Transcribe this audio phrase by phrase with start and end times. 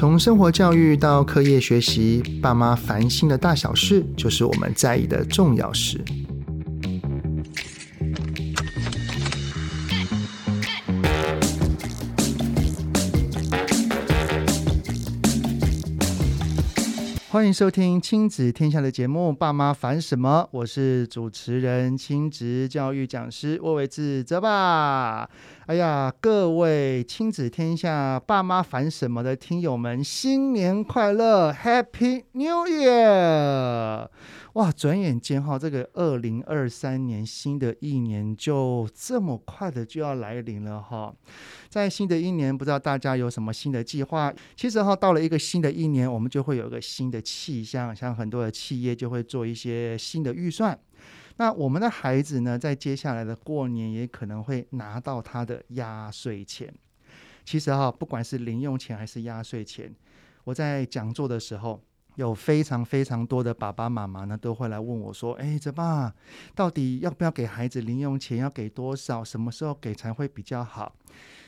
[0.00, 6.02] 从生活教育到课业学习，爸妈烦心的大小事，就是我们在意的重要事。
[17.32, 25.30] 欢迎收听亲子天下的节目《爸妈烦什么》，我是主持人亲职教育讲师魏伟志泽爸。
[25.66, 34.08] 哎呀，各位亲子天下爸妈烦什么的听友们，新年快乐，Happy New Year！
[34.54, 41.14] 哇，转眼间哈，这个二零二三年新的一年就这么快的就要来临了哈。
[41.68, 44.34] 在新的一年，不知道大家有什么新的计划？
[44.56, 50.76] 其实哈，到了一个新的一年，我们就会有一个新的气象，像很多的企业就会做一些新的预算。
[51.36, 56.74] 那我们的孩子呢，在接下来的过年也可能会拿到他的压岁钱。
[57.44, 59.94] 其实哈，不管是零用钱还是压岁钱，
[60.42, 61.80] 我在讲座的时候。
[62.20, 66.14] 有非常非常多的爸爸妈妈呢，都会来问我说：“哎，泽爸，
[66.54, 68.36] 到底要不要给孩子零用钱？
[68.36, 69.24] 要给多少？
[69.24, 70.94] 什么时候给才会比较好？”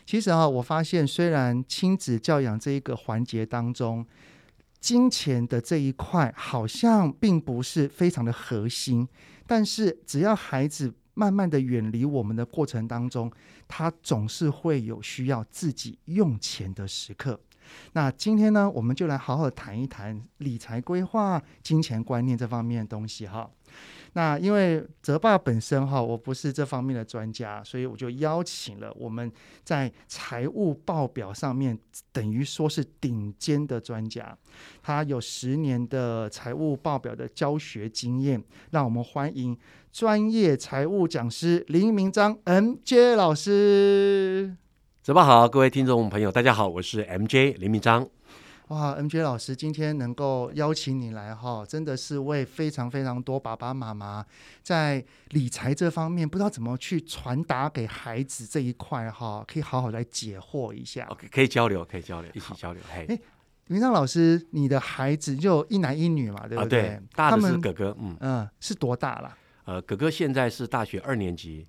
[0.06, 4.06] 其实啊，我发现虽然亲子教养这一个环节当中，
[4.80, 9.06] 金钱的这一块好像并不是非常的核心，
[9.46, 13.30] 但是只要孩子慢慢的远离我们的过程当中，
[13.68, 17.38] 他总是会有需要自己用钱的时刻。
[17.92, 23.50] 那今天呢，我们就来好好谈一谈理财规划、金钱观念这方面的东西哈。
[24.14, 29.32] 那因为泽爸本身哈，我不是这方面的专家，所以我就邀请了我们
[29.64, 31.78] 在财务报表上面
[32.12, 34.36] 等于说是顶尖的专家，
[34.82, 39.56] 他有十年的财务报表的教学经验，让我们欢迎
[39.90, 44.58] 专业财务讲师林明章 MJ 老师。
[45.02, 48.08] 泽爸好，各位听众朋友，大家好，我是 MJ 林明章。
[48.68, 54.24] 哇，MJ 老师今天能够邀请你来哈，真的是为非常非常多爸爸妈妈
[54.62, 61.04] 在理财这方面不知道怎么去传达给孩子这一块哈，可以好好来解惑一下。
[61.10, 62.80] OK，可以交流，可以交流，一起交流。
[62.94, 63.18] 嘿，哎，
[63.66, 66.80] 明章老师，你的孩子就一男一女嘛，对不对？
[66.80, 69.36] 啊、对，大的是哥哥，嗯嗯，是多大了？
[69.64, 71.66] 呃，哥哥现在是大学二年级，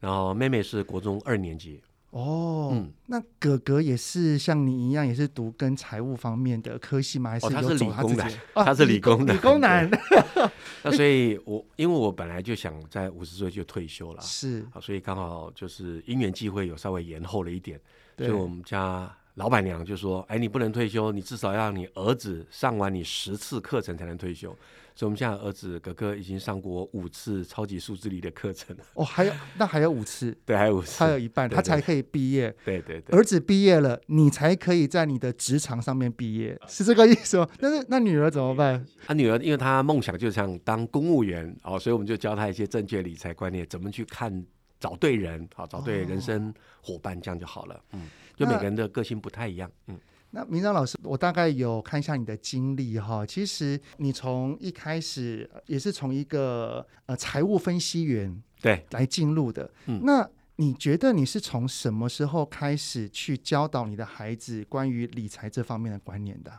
[0.00, 1.80] 然后妹妹是国中二年级。
[2.14, 7.30] 哦，嗯、那哥哥也是像你一样，也是读跟财务方面的科系吗？
[7.30, 8.32] 还是、哦、他是理工男？
[8.52, 9.90] 啊、他是理工的，理工男。
[10.84, 17.80] 那所以我，我因为我本来就想在五十岁就退休了，是，所以刚好就是因缘际会有稍微延后了一点，
[18.16, 24.56] 所以我们家老板娘就说：“哎，你不能退休，你至少要让你儿子上完你十次课程才能退休。”
[24.96, 28.84] 所以，我们现在儿子哥哥已经上过五次超级数字力的课程了。
[28.94, 30.32] 哦，还有那还有五次？
[30.46, 32.54] 对，还有五次，还有一半，对对对，他才可以毕业。
[32.64, 37.48] 对对对，儿子毕业了，你才可以在你的职场上面毕业，是这个意思吗？
[37.58, 38.86] 但是那女儿怎么办？
[39.04, 44.46] 他女儿，因为她梦想就想当公务员哦，所以我们就教她一些正确理财观念，怎么去看，
[44.78, 47.82] 找对人，好，找对人生伙伴，这样就好了。
[47.94, 48.02] 嗯，
[48.36, 49.70] 就每个人的个性不太一样。
[49.86, 49.98] 嗯。
[50.30, 53.24] 那明章老师，我大概有看一下你的经历哈。
[53.24, 59.70] 其实你从一开始也是从一个呃财务分析员对来进入的。
[59.86, 66.52] 嗯，那你觉得你是从什么时候开始去教导你的孩子关于理财这方面的观念的？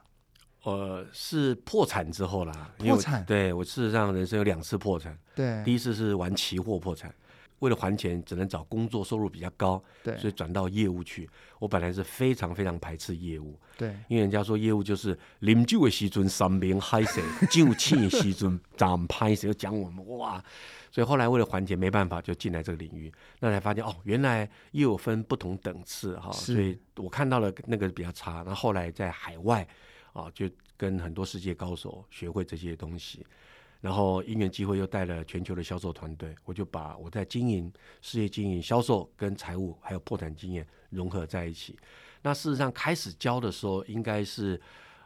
[0.63, 2.71] 呃，是破产之后啦。
[2.77, 3.25] 破产？
[3.25, 5.17] 对，我事实上人生有两次破产。
[5.35, 7.13] 对，第一次是玩期货破产。
[7.59, 11.29] 为了还钱，只能找工作收入比较高，对，所以转到业务去。
[11.59, 20.43] 我本来是非常非常排斥业务，对，因为人家说业务就是饮酒的时阵三边嗨谁， 酒气的时阵涨拍谁，就讲我们哇。
[20.91, 28.43] 所以后来为了还钱，没办法就进来这个领域，那才发现哦，原来业务分不同等次哈，所以我看到了那个比较差。
[28.43, 29.67] 然后，后来在海外
[30.13, 33.25] 啊，就跟很多世界高手学会这些东西。
[33.85, 41.77] 然后因缘机会又带了全球的销售团队，我就把我在经营事业、经营销售跟财务还有破产经验融合在一起。
[42.23, 44.59] 那事实上开始教的时候，应该是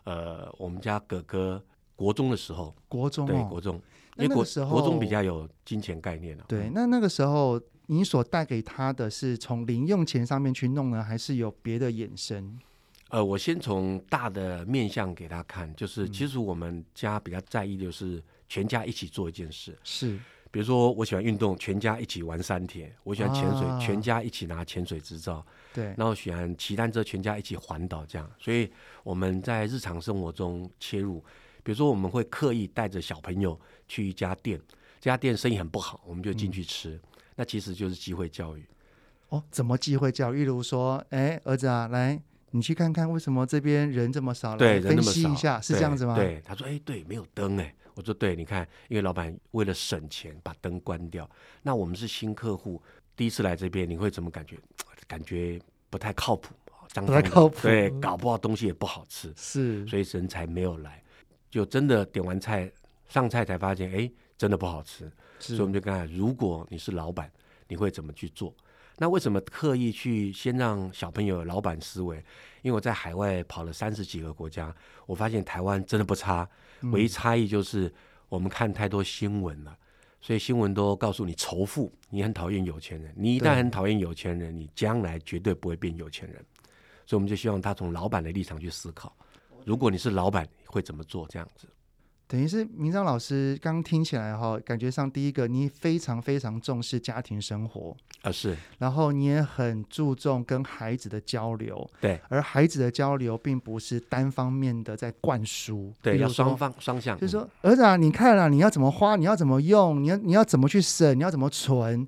[0.05, 1.61] 呃我们家哥哥
[1.93, 3.81] 国中的时候，国中、哦、对国中，
[4.15, 6.45] 因为国国中比较有金钱概念了。
[6.47, 12.57] 对，那那个时候你所带给他的是从零用钱上面去弄呢，还是有别的衍生？
[13.09, 18.23] 呃，我先从大的面向给他看，就是其实我们家比较在意的就是。
[18.49, 20.19] 全家一起做一件事，是，
[20.49, 25.45] 比如说我喜欢运动，全家一起玩三铁；我喜欢潜水，啊、全家一起拿潜水执照。
[25.71, 28.29] 对，然后喜欢骑单车，全家一起环岛这样。
[28.39, 28.67] 所以
[29.03, 31.23] 我们在日常生活中切入，
[31.63, 33.57] 比如说我们会刻意带着小朋友
[33.87, 34.59] 去一家店，
[34.99, 37.01] 这家店生意很不好，我们就进去吃，嗯、
[37.35, 38.65] 那其实就是机会教育。
[39.29, 40.37] 哦，怎么机会教育？
[40.39, 42.19] 例如说，哎，儿子啊，来。
[42.51, 46.15] 你去看看为什么这边人这么少，对，分析一下，是这样子吗？
[46.15, 51.29] 对，对他说，哎，对，没有灯，哎，我说对，你看，因为老板为了省钱把灯关掉。
[51.61, 52.81] 那我们是新客户，
[53.13, 54.57] 第一次来这边，你会怎么感觉？
[55.05, 55.59] 感觉
[55.89, 56.53] 不太靠谱，
[56.87, 61.03] 脏脏不太靠谱，对，搞不好东西也不好吃，是，所以人才没有来。
[61.49, 62.71] 就真的点完菜
[63.09, 65.11] 上菜才发现，哎，真的不好吃。
[65.37, 67.29] 所以我们就跟他，如果你是老板，
[67.67, 68.55] 你会怎么去做？
[69.01, 72.17] 那为什么刻意去先让小朋友有老板思维？
[72.61, 74.75] 因为我在海外跑了三十几个国家，
[75.05, 76.47] 我发现台湾真的不差，
[76.91, 77.91] 唯一差异就是
[78.27, 79.73] 我们看太多新闻了，
[80.19, 86.45] 所以新闻都告诉你仇富，你很讨厌有钱人，你一旦很讨厌有钱人，你将来绝对不会变有钱人。
[87.05, 89.15] 所以我们就希望他从老板的立场去思考，
[89.65, 91.25] 如果你是老板，会怎么做？
[91.29, 91.67] 这样子。
[92.29, 112.07] 等于是明章老师刚听起来哈，感觉上第一个你非常非常重视家庭生活啊，是，然后你也很注重跟孩子的交流，对，而孩子的交流并不是单方面的在灌输，对，要双方双向，就是说儿子啊，你看了你要怎么花，你要怎么用，你要你要怎么去省，你要怎么存，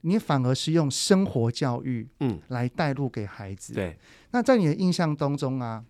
[0.00, 2.40] 你反而是用生活教育嗯。
[2.48, 3.98] 来带入给孩子，嗯、对，
[4.30, 5.84] 那在你的印象当中啊。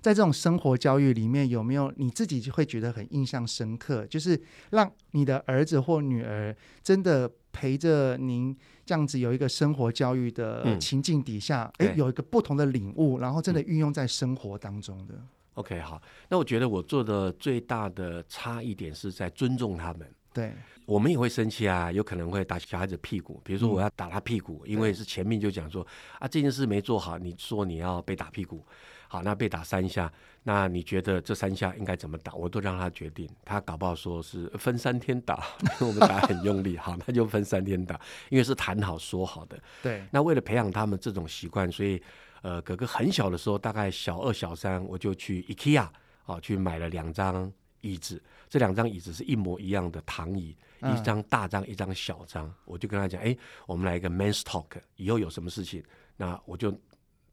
[0.00, 4.06] 在这种生活教育里面，有没有你自己就会觉得很印象深刻？
[4.06, 8.56] 就是让你的儿子或女儿真的陪着您
[8.86, 15.14] 这样子有一个生活教育的情境底下，哎、嗯，有一个不同的领悟，然后真的运用在生活当中的。
[15.54, 20.08] OK，好，那我觉得我做的最大的差一点是在尊重他们。
[20.32, 20.54] 对，
[20.86, 23.40] 我们也会生气啊，有可能会打小孩子屁股。
[23.44, 25.84] 比如说我要打他屁股，嗯、因为是前面就讲说
[26.20, 28.64] 啊，这件事没做好，你说你要被打屁股。
[29.12, 30.10] 好，那被打三下，
[30.44, 32.32] 那你觉得这三下应该怎么打？
[32.32, 33.28] 我都让他决定。
[33.44, 39.60] 他搞不好说是分三天打，因 为我们打很用力，好，那就分三天打，因为是谈好说好的。
[39.82, 40.04] 对。
[40.12, 42.00] 那为了培养他们这种习惯，所以
[42.42, 45.88] 呃，哥哥很小的时候，大概小二、小三，我就去 IKEA
[46.26, 48.22] 啊，去买了两张椅子。
[48.48, 52.48] 这两张椅子是一模一样的躺椅，嗯、一张大张，一张小张。
[52.64, 53.36] 我就跟他讲，哎，
[53.66, 55.82] 我们来一个 men's talk，以后有什么事情，
[56.16, 56.72] 那我就。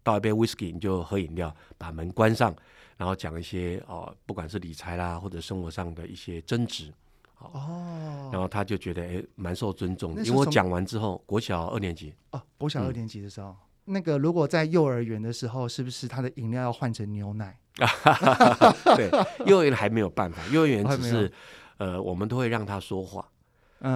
[0.07, 2.55] 倒一杯 whisky，你就喝饮料，把门关上，
[2.95, 6.93] 然后讲一些哦，不管是理财啦，或者生活上的一些争执，
[7.39, 10.23] 哦，然后他就觉得哎，蛮受尊重的。
[10.23, 13.55] 因为我讲完之后，国小二年级哦，国小二年级的时候，嗯、
[13.91, 17.59] 那个如果在幼儿园的时候，是不是他的饮料要换成牛奶？
[18.95, 19.09] 对，
[19.45, 21.29] 幼儿园还没有办法，幼儿园只是
[21.79, 23.27] 呃，我们都会让他说话，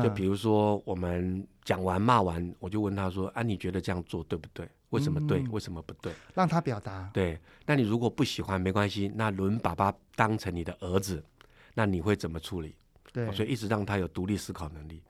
[0.04, 4.68] 就比如说我们讲完骂完，我就问他说啊，你觉得这样做对不对？
[4.92, 5.42] 为什么对？
[5.50, 6.14] 为什么不对？
[6.34, 7.10] 让他表达。
[7.14, 9.12] 对，那你如果不喜欢，没关系。
[9.16, 11.22] 那轮爸爸当成你的儿子，
[11.74, 12.76] 那你会怎么处理？
[13.12, 15.02] 对，所以一直让他有独立思考能力。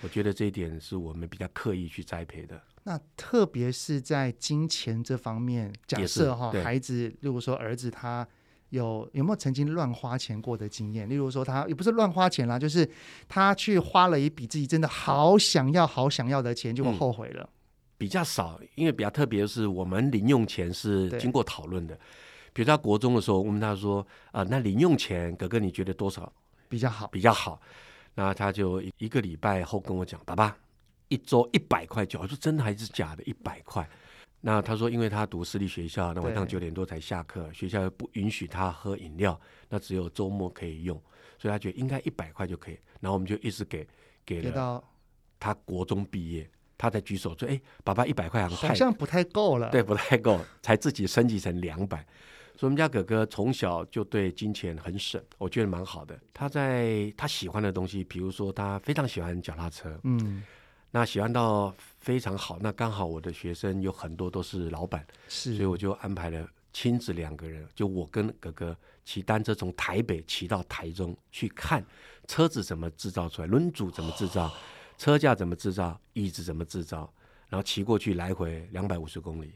[0.00, 2.60] 我觉得这一点是我们比较刻意去栽培的。
[2.84, 8.26] 那特别是在金钱这方面，假设哈，孩子如果说儿子他
[8.70, 11.08] 有有没有曾经乱花钱过的经验？
[11.08, 12.88] 例如说他也不是乱花钱啦，就是
[13.28, 17.44] 他去花了一笔自己真的好想要、好想要的钱，结果后悔了。
[17.44, 17.57] 嗯
[17.98, 21.98] 比较少，因为比较特别的是，我们零用钱是经过讨论的。
[22.52, 24.00] 比如他国中的时候，我问他说
[24.32, 26.32] ：“啊、呃，那零用钱，哥哥你觉得多少
[26.68, 27.60] 比较好？”比较好。
[28.14, 30.56] 那他就一个礼拜后跟我讲：“爸爸，
[31.08, 33.22] 一周一百块就好。”我说：“真的还是假的？
[33.24, 33.88] 一百块？”
[34.40, 39.38] 那他说：“因为他读私立学校，那晚上九点多才下课，学校又不允许他喝饮料，
[39.68, 41.00] 那只有周末可以用，
[41.38, 42.78] 所以他觉得应该一百块就可以。
[43.00, 43.86] 然后我们就一直给
[44.24, 44.82] 给了
[45.38, 51.98] 他国中毕业。”他在举手说：“哎，爸爸一百块好像不太够了。”对，不太够，才自己升级成两百。
[52.56, 56.18] 所以我们家哥哥从小就对金钱很省，我觉得蛮好的。
[56.32, 60.42] 他在他喜欢的东西，比如说他非常喜欢脚踏车，嗯，
[60.90, 62.58] 那喜欢到非常好。
[62.60, 71.84] 那刚好我的学生有很多都是老板，是，所以我就安排了亲子两个人，就我跟哥哥骑单车从台北骑到台中去看
[72.26, 74.46] 车子怎么制造出来，轮组怎么制造。
[74.46, 74.52] 哦
[74.98, 77.10] 车架怎么制造，椅子怎么制造，
[77.48, 79.52] 然后骑过去来回两百五十公里。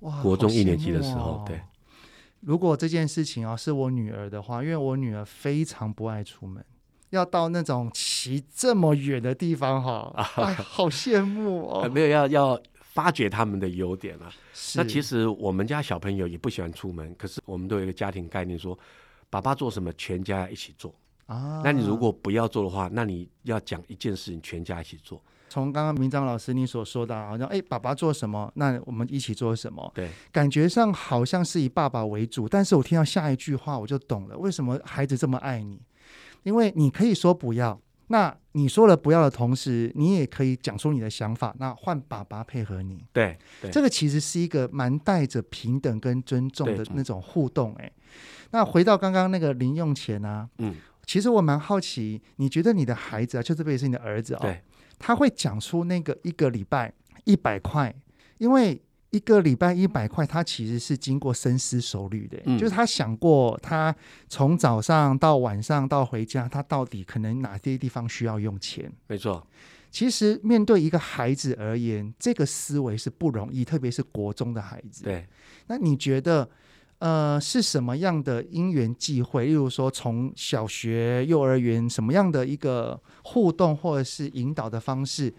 [0.00, 1.60] 哇，国中一年级的时候，哦、对。
[2.40, 6.64] 如果这件事情啊是我女儿的话，因为我女儿非常不爱出门，
[7.10, 11.86] 要到那种骑这么远的地方哈， 哎，好羡慕哦。
[11.90, 14.30] 没有要要发掘他们的优点啊。
[14.74, 18.80] 那其实我们家小朋友也不喜欢出门，可是我们都有一个家庭概念说，说
[19.30, 20.94] 爸爸做什么，全家一起做。
[21.32, 25.20] 啊，那你如果不要做的话，那你要讲一件事情，全家一起做。
[25.48, 29.90] 从刚刚明章老师你所说的，好像哎，爸爸做什么，那我们一起做什么？
[29.94, 35.80] 对，感觉上好像是以爸爸为主，但是我听到下一句话，我就懂了，为什么孩子这么爱你？
[36.42, 43.04] 因为你可以说不要，那你说了不要的同时，你也可以讲出你的想法，那换爸爸配合你。
[43.12, 47.74] 对，对这个其实是一个蛮带着平等跟尊重的那种互动。
[47.74, 47.92] 哎，
[48.52, 50.74] 那回到刚刚那个零用钱啊，嗯，
[51.04, 54.56] 其实我蛮好奇，你觉得你的孩子啊，就特别是你的儿子啊、哦，
[54.98, 56.92] 他会讲出那个一个礼拜
[57.24, 57.94] 一百块，
[58.38, 58.82] 因为。
[59.12, 63.94] 一个礼拜一百块，他其实是经过深思熟虑的，嗯、就是他想过，他
[64.30, 68.90] 从早上到晚上到回家，他到底可能哪些地方需要用钱？
[69.08, 69.46] 没错，
[69.90, 75.04] 其实面对一个孩子而言，这个思维是不容易，特别是国中的孩子。
[75.04, 75.28] 对，
[75.66, 76.48] 那你觉得，
[77.02, 79.46] 呃，是什么样的因缘际会？
[79.46, 85.34] 例如说，从小学、幼儿园，什么样的一个互动或者是引导的方式？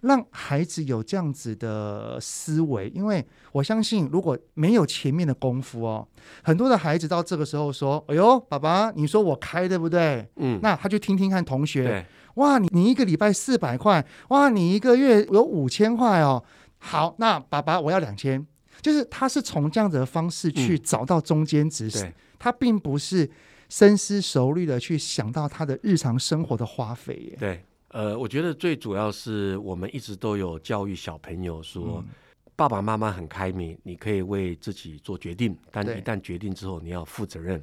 [0.00, 6.08] 让孩子有这样子的思维，因为我相信，如果没有前面的功夫哦，
[6.42, 16.42] 很多的孩子到这个时候说：“哎呦，爸爸，你说我开对不对？”嗯，那他就听听看同学，对哇，你你一个礼拜四百块，哇，你一个月有五千块哦。
[16.78, 18.44] 好，那爸爸我要两千，
[18.80, 23.30] 就是他是从这样子的方式去找到中间值，嗯、他并不是
[23.68, 27.36] 深思熟虑的去想到他的日常生活的花费耶。
[27.38, 27.64] 对。
[27.94, 32.08] 呃，我觉得最主要是我们一直都有教育小朋友说，嗯、
[32.56, 37.62] 爸爸妈妈很开明，你可以为自己做决定，但一旦决定之后，你要负责任。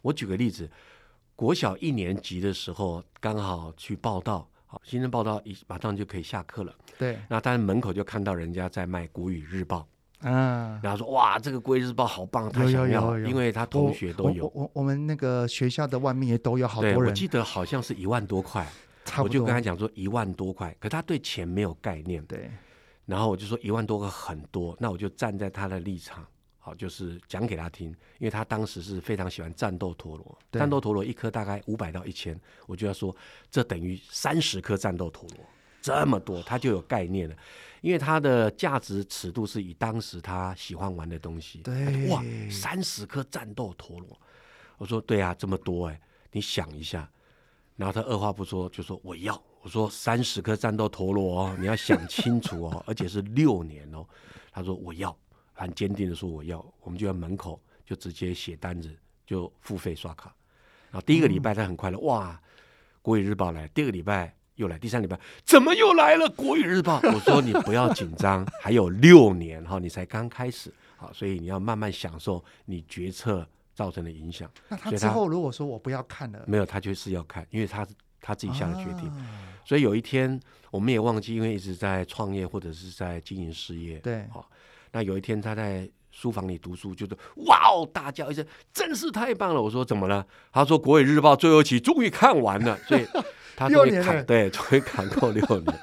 [0.00, 0.70] 我举个例子，
[1.34, 6.72] 国小一年级的时候，刚好去报道，好，新生报道一马上就可以下课了。
[6.96, 9.84] 对，那当然门口就看到人家在卖国语日报，
[10.20, 14.46] 啊，然后说哇，这个国语日报好棒，他想要，因为他同学都有。
[14.46, 18.66] 我我，我们那个学校的外面也都有好多人，我记得好像是一万多块。
[19.18, 22.24] 我就跟他讲说一万多块，可他对钱没有概念。
[22.24, 22.50] 对，
[23.04, 26.26] 然后我就说一万多个很多，那我就站在他的立场，
[26.58, 33.14] 好，就是讲给他听，因为他当时是非常喜欢战斗陀螺，战斗陀螺一颗大概五百到一千，我就要说
[33.50, 35.38] 这等于三十颗战斗陀螺，
[35.82, 37.36] 这么多，他就有概念了，
[37.84, 41.58] 因为他的价值尺度是以当时他喜欢玩的东西。
[41.58, 44.18] 对，哇，三十颗战斗陀螺，
[44.78, 46.00] 我说对啊，这么多哎，
[46.32, 47.06] 你想一下。
[47.76, 54.02] 然后他二话不说就说我要，我说三十颗战斗陀螺哦，你要想清楚哦，而且是六年哦。
[54.50, 55.14] 他说我要，
[55.52, 60.34] 很坚定的说我要，我们就在门口就直接写单子就付费刷卡。
[60.90, 62.42] 然后第一个礼拜他很快乐，嗯、哇，
[63.02, 67.00] 国语日报来，第二个礼拜又来，第三个礼拜怎么又来了国语日报？
[67.12, 74.50] 我说你不要紧张，还有六年哈，你才刚开始，好，所以你要慢慢享受你决策造成的影响。
[74.68, 77.86] 那他之后如果说我不要看了，没有，他就是要看，因为他
[78.20, 79.08] 他自己下的决定。
[79.10, 80.38] 啊、所以有一天
[80.70, 83.98] 我们也忘记，因为一直在创业或者是在经营事业。
[83.98, 84.48] 对，好，
[84.92, 87.16] 那有一天他在书房里读书，就是
[87.46, 89.60] 哇哦，大叫一声，真是太棒了！
[89.60, 90.24] 我说怎么了？
[90.52, 93.04] 他说《国语日报》最后一期终于看完了，所以
[93.56, 95.78] 他终于扛，对，终于扛够六年。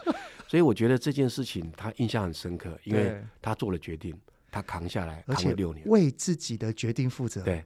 [0.47, 4.17] 所以我觉得这件事情他印象很深刻，因为他做了决定，
[4.49, 7.41] 他扛下来，扛了六年，为自己的决定负责。
[7.41, 7.63] 对。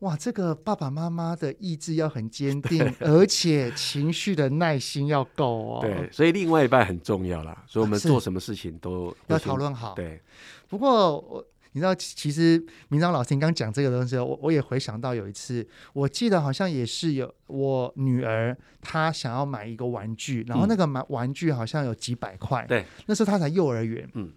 [0.00, 5.78] 哇，这个爸爸妈妈的意志要很坚定， 而且情绪的耐心要够哦。
[5.80, 7.64] 对，所以另外一半很重要啦。
[7.66, 9.94] 所以我们做什么事情都要讨论好。
[9.94, 10.20] 对，
[10.68, 22.64] 不过我你知道，其实明章老师你刚讲这个东西，我我也回想到有一次，我记得好像也是有我女儿她想要买一个玩具，然后那个买玩具好像有几百块。
[22.66, 24.08] 对、嗯，那时候她才幼儿园。
[24.14, 24.32] 嗯。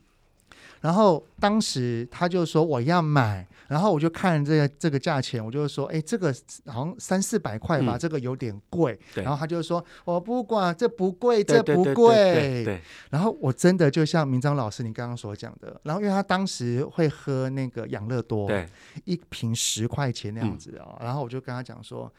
[0.81, 6.33] 然后当时他就说我要买，然后我就看这个这个价钱，我就说，哎，这个
[6.67, 8.97] 好像三四百块吧，嗯、这个有点贵。
[9.15, 12.81] 然后他就说我不管，这不贵，这不贵。
[13.09, 18.67] 然后我真的就像明章老师你刚刚所讲的，然后因为他当时会喝那个养乐多，对
[19.05, 20.95] 一瓶十块钱那样子哦。
[20.99, 22.11] 嗯、然后我就跟他讲说，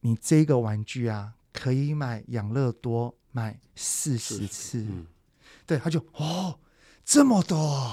[0.00, 4.78] 你这个玩具啊，可以买养乐多买四十次。
[4.78, 5.06] 嗯、
[5.66, 6.58] 对，他就哦。
[7.04, 7.90] 这么多，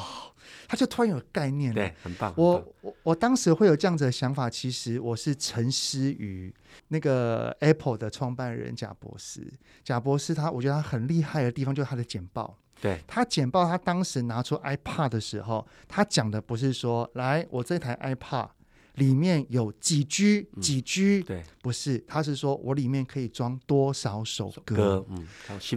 [0.68, 1.76] 他就突然有概念了。
[1.76, 2.34] 对，很棒。
[2.38, 6.54] 我我我当时会有这样子的想法，其实我是沉思于
[6.90, 9.52] 那个 Apple 的创办人贾博士。
[9.84, 12.58] 贾博士他，我觉得他很厉害的地方就是他的简报。
[12.82, 18.48] 对，他简报，他当时拿出 iPad 的时候，他讲的不是说，来，我这台 iPad
[18.96, 24.76] 里面有几 G 几 G，对，不是，他是说我里面可以装多少首歌。
[24.76, 25.28] 歌嗯，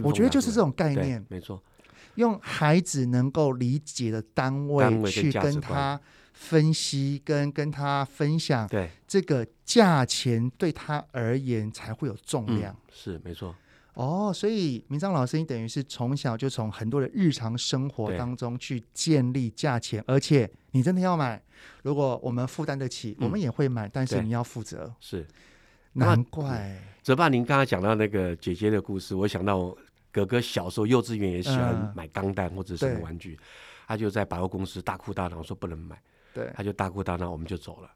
[0.03, 1.61] 我觉得就是这种概念，没错。
[2.15, 5.99] 用孩子能够理解的单位去跟他
[6.33, 12.73] 分析，跟跟他分享，对这个价钱对他而言才会有重量。
[12.73, 13.55] 嗯、是没错。
[13.93, 21.39] 哦，所以明章老师，你等于是从小就从很多的日常生活当中去建立价钱，而且你真的要买，
[21.83, 24.93] 如果我们负担得起，嗯、我们也会买，但是你要负责。
[24.99, 25.25] 是。
[25.95, 26.75] 难怪。
[27.03, 29.75] 泽爸，您刚才讲到那个姐姐的故事，我想到
[30.13, 33.43] 哥哥小时候幼稚园也喜欢买钢弹或者什么玩具，嗯、
[33.87, 35.99] 他就在百货公司大哭大闹，说不能买，
[36.33, 37.89] 对，他就大哭大闹，我们就走了。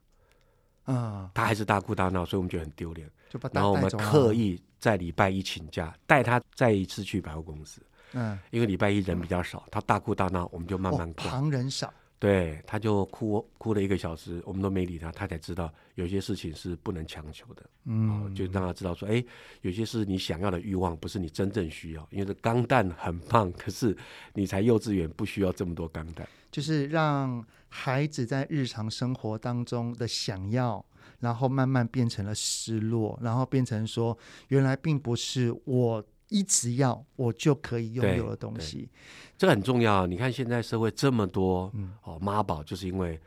[0.86, 3.08] 嗯，他还是大哭大闹，所以我们觉得很丢脸。
[3.30, 7.80] 就把然后我们刻意在礼拜一请假，带他再一次去百货公司。
[8.14, 11.30] 嗯，因为礼拜一人比较少，他大哭大闹，我们就慢慢看。
[11.30, 11.92] 旁人少。
[12.20, 17.62] 对，他就哭哭了一个小时，我们都没理他，他才知道有些事情是不能强求的。
[17.84, 19.24] 嗯、哦，就让他知道说，哎，
[19.60, 22.04] 有些是你想要的欲望，不是你真正需要。
[22.10, 23.96] 因为这钢弹很棒，可是
[24.34, 26.28] 你才幼稚园，不需要这么多钢弹。
[26.50, 30.84] 就是让孩子在日常生活当中的想要，
[31.20, 36.04] 然后慢慢变成了失落，然后变成说，原来并不是我。
[36.28, 38.88] 一直要我就可以拥有的东西，
[39.36, 40.06] 这个很重要。
[40.06, 43.20] 你看现在社会这么多，嗯、哦，妈宝就是因为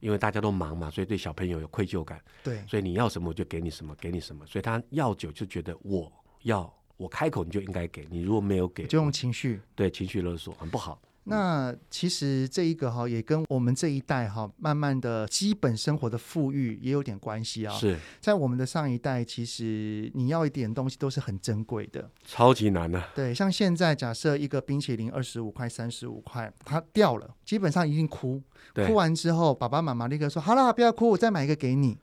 [0.00, 2.20] 因为大家都忙嘛，所以对小朋友有愧疚感。
[2.42, 4.44] 对，所以你要什么我就给你什么，给你什么。
[4.46, 6.12] 所以他要酒就觉得我
[6.42, 11.00] 要我开口你就应该给你，如果没有给，就用情绪，对，情绪勒索很不好。
[11.28, 17.74] 那其实这一个哈，也跟我们这一代哈，慢慢的基本生活的富裕也有点关系啊。
[17.74, 23.08] 是在我们的上一代，其实你要一点东西都是很珍贵的，超级难的啊。
[23.14, 28.42] 对，像现在假设一个冰淇淋二十五块、三十五块，它掉了，基本上一定哭。
[28.86, 31.98] 哭完之后，爸爸妈妈立刻说：“好了，不要哭，我再买一个给你。”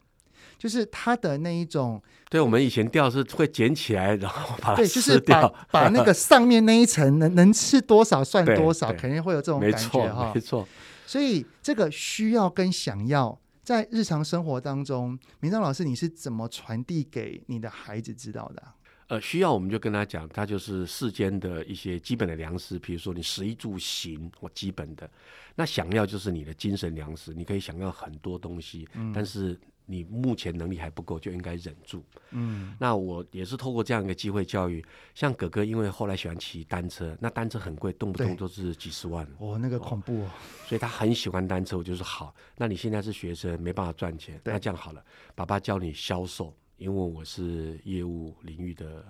[0.57, 10.31] 就是他的那一种，对，我们以前钓是会捡起来，然后把它对，就是把把那个上面那一层能 能吃多少算多少，肯定会有这种感觉哈。
[10.33, 10.67] 没错，
[11.05, 18.73] 所以这个需要跟想要在日常生活当中，明章老师你是怎么传递给你的孩子知道的啊？
[19.07, 25.07] 呃，需要我们就跟他讲，他就是世间的一些基本的粮食，比如说你食衣住行我基本的。
[25.55, 29.59] 那想要就是你的精神粮食，你可以想要很多东西，嗯，但是。
[29.85, 32.03] 你目前能力还不够，就应该忍住。
[32.31, 39.27] 嗯，那我也是透过这样一个机会教育，像哥哥，因为后来喜欢骑单车，那单车很贵，动不动都是几十万。
[39.37, 40.29] 哦，那个恐怖哦。
[40.65, 45.03] 所以他很喜欢单车，我就说好，那你现在是学生，没办法赚钱，那这样好了，
[45.35, 49.05] 爸爸教你销售，因为我是业务领域的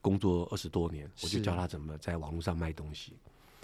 [0.00, 3.16] 工作二十多年，我就教他怎么在网络上卖东西。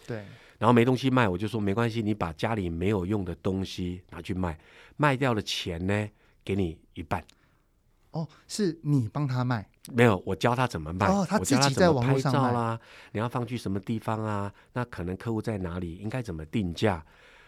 [0.07, 0.17] 对，
[0.59, 4.59] 然后没东西卖，我就说没关系，你把家里没有用的东西拿去卖，
[4.99, 6.09] 卖掉的钱呢？
[6.45, 7.25] 给你一半，
[8.11, 9.67] 哦，是你帮他卖？
[9.93, 11.07] 没有，我教他怎么卖。
[11.07, 12.81] 哦，他自己在网络上拍照啦，
[13.13, 14.53] 你要放去什么地方啊？
[14.73, 15.97] 那可能客户在哪里？
[15.97, 17.05] 应该怎么定价？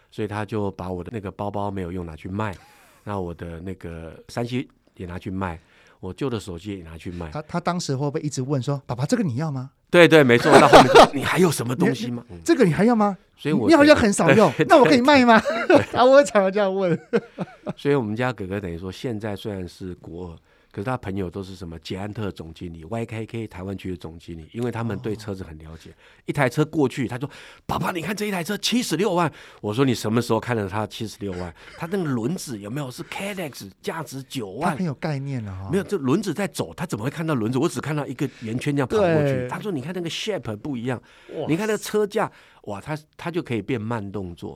[0.09, 2.55] 所以他就把我的那个包包没有用拿去卖，
[3.03, 5.59] 那我的那个山西也拿去卖，
[5.99, 7.29] 我旧的手机也拿去卖。
[7.31, 10.51] 他他当时会不会一直问说：“爸爸，这个你要吗？”对对，没错。
[10.59, 12.23] 到后面说你还有什么东西吗？
[12.43, 13.17] 这个你还要吗？
[13.37, 15.41] 所以我你好像很少用，那我可以卖吗？
[15.93, 16.97] 啊，我常常这样问。
[17.77, 20.37] 所以我们家哥哥等于说，现在虽然是国二。
[20.77, 25.89] 可是他朋友都是什么捷安特总经理、YKK 台湾区的总经理，因为他们对车子很了解。
[26.27, 27.27] 一台车过去，他说
[27.65, 31.51] ：“爸爸，你看这一台车七十六万。”我说：“你什么时候看到它七十六万？
[31.79, 35.67] 它那个轮子有没有是 Cadex 价值九万？”他很有概念了哈。
[35.71, 37.57] 没有，这轮子在走，他怎么会看到轮子？
[37.57, 39.47] 我只看到一个圆圈这样跑过去。
[39.49, 41.01] 他说：“你看那个 shape 不一样，
[41.47, 42.31] 你看那个车架，
[42.65, 44.55] 哇，他他就可以变慢动作。”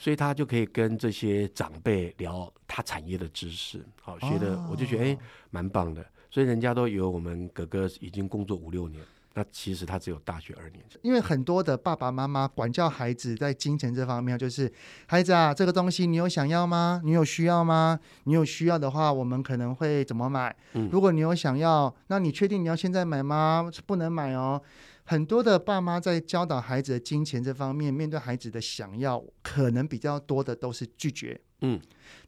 [0.00, 5.18] 所以他就可以跟这些长辈聊他产业的知识，好学的，我就觉得哎，
[5.50, 6.02] 蛮棒的。
[6.30, 9.02] 所以人家都以为我们哥哥已经工作五六年，
[9.34, 10.82] 那其实他只有大学二年。
[11.02, 14.72] 因为很多的爸爸妈妈管教孩子在金钱这方面，就是
[15.04, 17.02] 孩子啊，这个东西你有想要吗？
[17.04, 18.00] 你有需要吗？
[18.24, 20.56] 你有需要的话，我们可能会怎么买？
[20.90, 23.70] 如果你有想要，那你确定你要现在买吗？
[23.84, 24.62] 不能买哦。
[25.10, 31.40] 很多的爸妈在教导孩子的金钱这方面，面对孩子的想要，可能比较多的都是拒绝。
[31.62, 31.80] 嗯，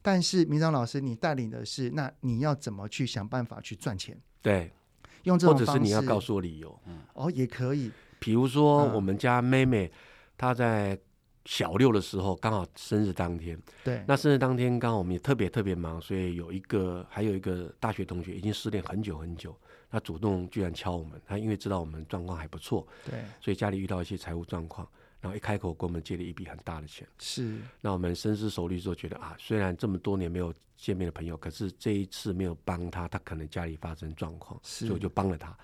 [0.02, 4.20] 但是明章老师，你带领的是，那你要怎么去想办法去赚钱？
[4.42, 4.68] 对，
[5.22, 6.76] 用这种方式，或者是你要告诉我理由。
[6.86, 7.92] 嗯，哦，也可以。
[8.18, 9.88] 比如说，我们家妹妹，
[10.36, 10.98] 她在
[11.44, 13.56] 小六的时候，刚好生日当天。
[13.84, 19.56] 对，那生日当天刚好我们也特别特别忙，所以有一个还有一个大学同学已经失恋很久很久。
[19.92, 24.88] 他主动居然敲我们，他因为知道我们状况还不错，对，所以家里遇到一些财务状况，
[25.20, 27.06] 然后一开口跟我们借了一笔很大的钱。
[27.18, 35.54] 是，那我们深思熟虑之后觉得啊，虽然这么多年没有见面的朋友，可是这一次没有帮他，他可能家里发生状况，所以我就帮了他。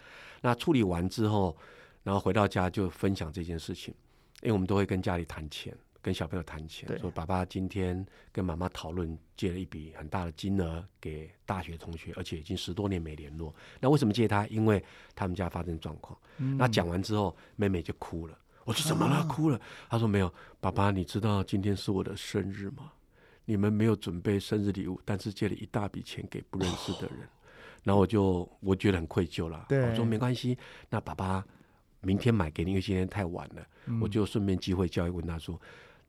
[0.42, 1.56] 那处理完之后，
[2.02, 3.94] 然后回到家就分享这件事情，
[4.42, 5.74] 因为我们都会跟家里谈钱。
[6.08, 13.54] 跟小朋友谈钱，说爸爸今天跟妈妈讨论借了一笔很大的金额给大学同学，而且已经十多年没联络。
[13.78, 14.46] 那为什么借他？
[14.46, 14.82] 因为
[15.14, 16.18] 他们家发生状况。
[16.38, 18.38] 嗯、那讲完之后，妹妹就哭了。
[18.64, 19.16] 我说怎么了？
[19.16, 19.60] 啊、哭了？
[19.90, 22.90] 他说没有，爸爸，你知道今天是我的生日吗？
[23.44, 27.18] 你们没有准备生日礼物，但是借了一大笔钱给不认识的人。
[27.20, 27.28] 哦、
[27.84, 30.56] 然后我就我觉得很愧疚了，我说没关系，
[30.88, 31.44] 那爸爸
[32.00, 35.60] 明天买给你，因为今天太晚了，嗯、我就顺便机会教育问他说，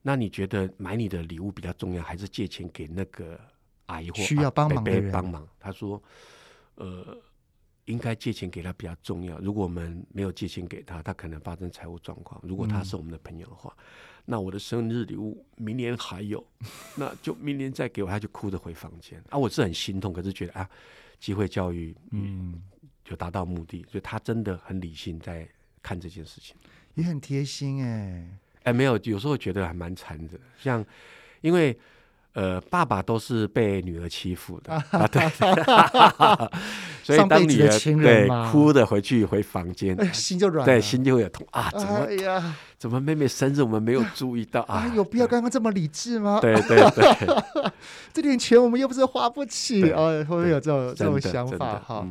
[0.01, 3.39] 那你觉得买你的礼物比较重要，还是借钱给那个
[3.87, 5.47] 阿姨或需要帮忙的人帮忙？
[5.59, 6.01] 他说，
[6.75, 7.17] 呃。
[7.85, 9.39] 应该借钱给他比较重要。
[9.39, 12.39] 如果我们没有借钱给他，他可能发生财务状况。
[12.43, 13.83] 如果他是我们的朋友的话，嗯、
[14.25, 16.45] 那我的生日礼物明年还有，
[16.95, 18.07] 那就明年再给我。
[18.07, 20.69] 他就哭着回房间啊，我是很心痛，可是觉得啊，
[21.19, 22.61] 机会教育嗯，
[23.03, 25.49] 就达到目的，所以他真的很理性在
[25.81, 26.55] 看这件事情，
[26.93, 28.37] 也很贴心哎、欸、
[28.69, 30.85] 哎，没有，有时候觉得还蛮残的，像
[31.41, 31.77] 因为。
[32.33, 35.27] 呃，爸爸都是被女儿欺负的 啊，对，
[37.03, 44.89] 所以当女儿对哭的回去回房间，哎，心就软，对，心就会有痛啊，怎么哎呀，怎么妹妹生日我们没有注意到 啊？
[44.95, 46.39] 有必要刚刚这么理智吗？
[46.39, 47.71] 对对对，
[48.13, 51.79] 这点钱我们又不是花不起啊，会不会有这种这种想法？
[51.79, 52.07] 哈，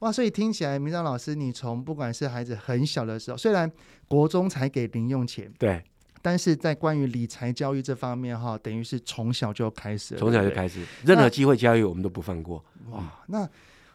[0.00, 3.70] 哇，所以听起来，明章老师，你从不管是孩子很小的时候，虽然
[4.08, 5.82] 国中才给零用钱，对。
[6.22, 12.64] 但是在关于理财教育这方面，哈，等于是从小就开始了，从小就开始，任何机会教育我们都不放过。
[12.90, 13.46] 哇，那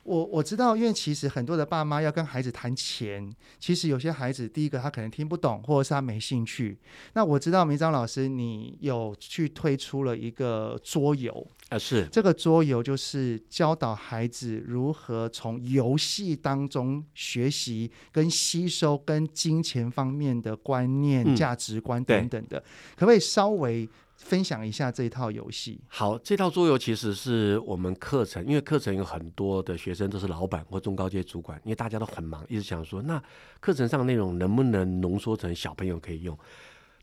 [0.07, 6.79] 我我知道，因为其实很多的爸妈要跟孩子谈钱，其实有些孩子第一个他可能听不懂，或者是他没兴趣。
[7.13, 11.45] 那我知道明章老师，你有去推出了一个桌游。
[11.67, 22.63] 啊，是这个桌游就是教导孩子如何从游戏当中学习跟吸收跟金钱方面的观念、嗯、价值观等等的，
[22.95, 25.79] 可不可以稍微分享一下这一套游戏？
[25.87, 33.21] 好，这套桌游其实是我们课程，因为课程有很多的学生都是老板或中高阶主管，因为大家都很忙，一直想说，那
[33.59, 36.37] 课程上内容能不能浓缩成小朋友可以用？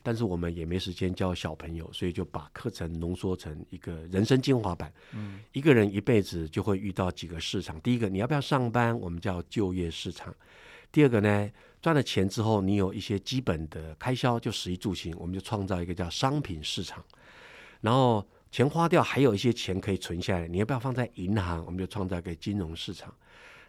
[0.03, 4.92] 但是我们也没时间教小朋友，所以就把课程浓缩成一个人生精华版。
[5.12, 7.81] 嗯，一个人一辈子就会遇到几个市场。
[7.81, 8.94] 第一个，你要不要上班？
[9.00, 10.35] 我们叫就业市场。
[10.95, 11.51] 第二个呢，
[11.83, 17.05] 赚了钱之后，你有一些基本的开销，就食衣住行，我们就创造一个叫商品市场。
[17.81, 21.65] 然后钱花掉，还有一些钱可以存下来，你要不要放在银行？
[21.67, 23.13] 我们就创造一个金融市场。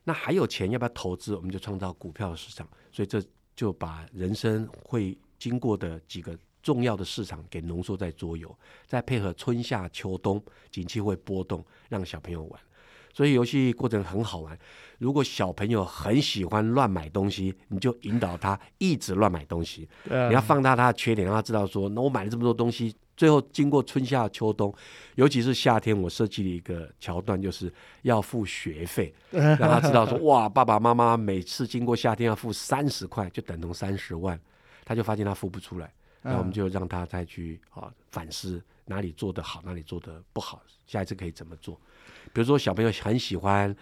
[0.04, 1.36] 那还有钱要不要投资？
[1.36, 2.70] 我们就创造股票市场。
[2.92, 3.20] 所以这
[3.56, 5.18] 就把人生会。
[5.38, 8.58] 经过的几个重要的市场给浓缩在桌游，
[8.88, 12.62] 再配合春夏秋冬景气会波动，让小朋友玩，
[13.16, 14.60] 所以游戏过程很好玩。
[14.98, 19.88] 如果小朋友很喜欢乱买东西，你就引导他一直乱买东西。
[20.04, 24.74] 你要放大他的缺点，让他知道说，那我买了这么多东西，最后经过春夏秋冬，
[25.16, 34.38] 尤其是夏天，我设计了一个桥段，就是要付学费， 让他知道说，哇，爸爸妈妈每次经过夏天要付三十块，就等同三十万。
[34.86, 41.76] 他就发现他付不出来，然后我们就让他再去啊反思哪里做得好，哪里做得不好，下一次可以怎么做？
[42.36, 43.74] 比如说小朋友很喜欢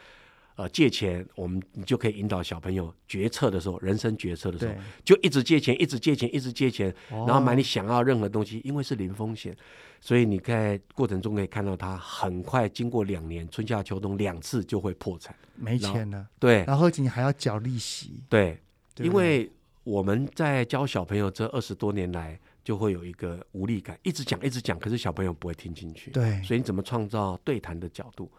[0.55, 9.55] 呃借钱，我们你就可以引导小朋友决策的时候，人生决策的时候，就一直借钱，一直借钱，一直借钱，然后买你想要任何东西，因为是零风险，
[9.99, 18.59] 所以你在过程中可以看到他很快经过两年春夏秋冬两次就会破产，没钱了，对，然后你还要缴利息，对，
[18.99, 19.49] 因为。
[19.85, 26.11] 我们在教小朋友这二十多年来，就会有一个无力感，一直讲一直讲，可是小朋友不会听进去。
[26.11, 28.31] 对，所以你怎么创造对谈的角度？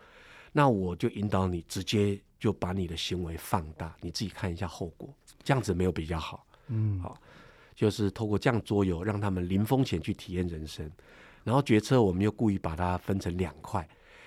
[0.52, 6.46] 那我就引导你，直接就把你的行为放大，你自己看一下后果，这样子没有比较好。
[6.68, 7.20] 嗯，好，
[7.74, 10.90] 就是透过这样桌游，让他们零风险去体验人生。
[11.42, 13.87] 然后决策，我们又故意把它分成两块，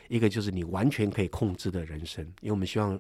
[0.10, 3.00] 一个就是你完全可以控制的人生，因为我们希望。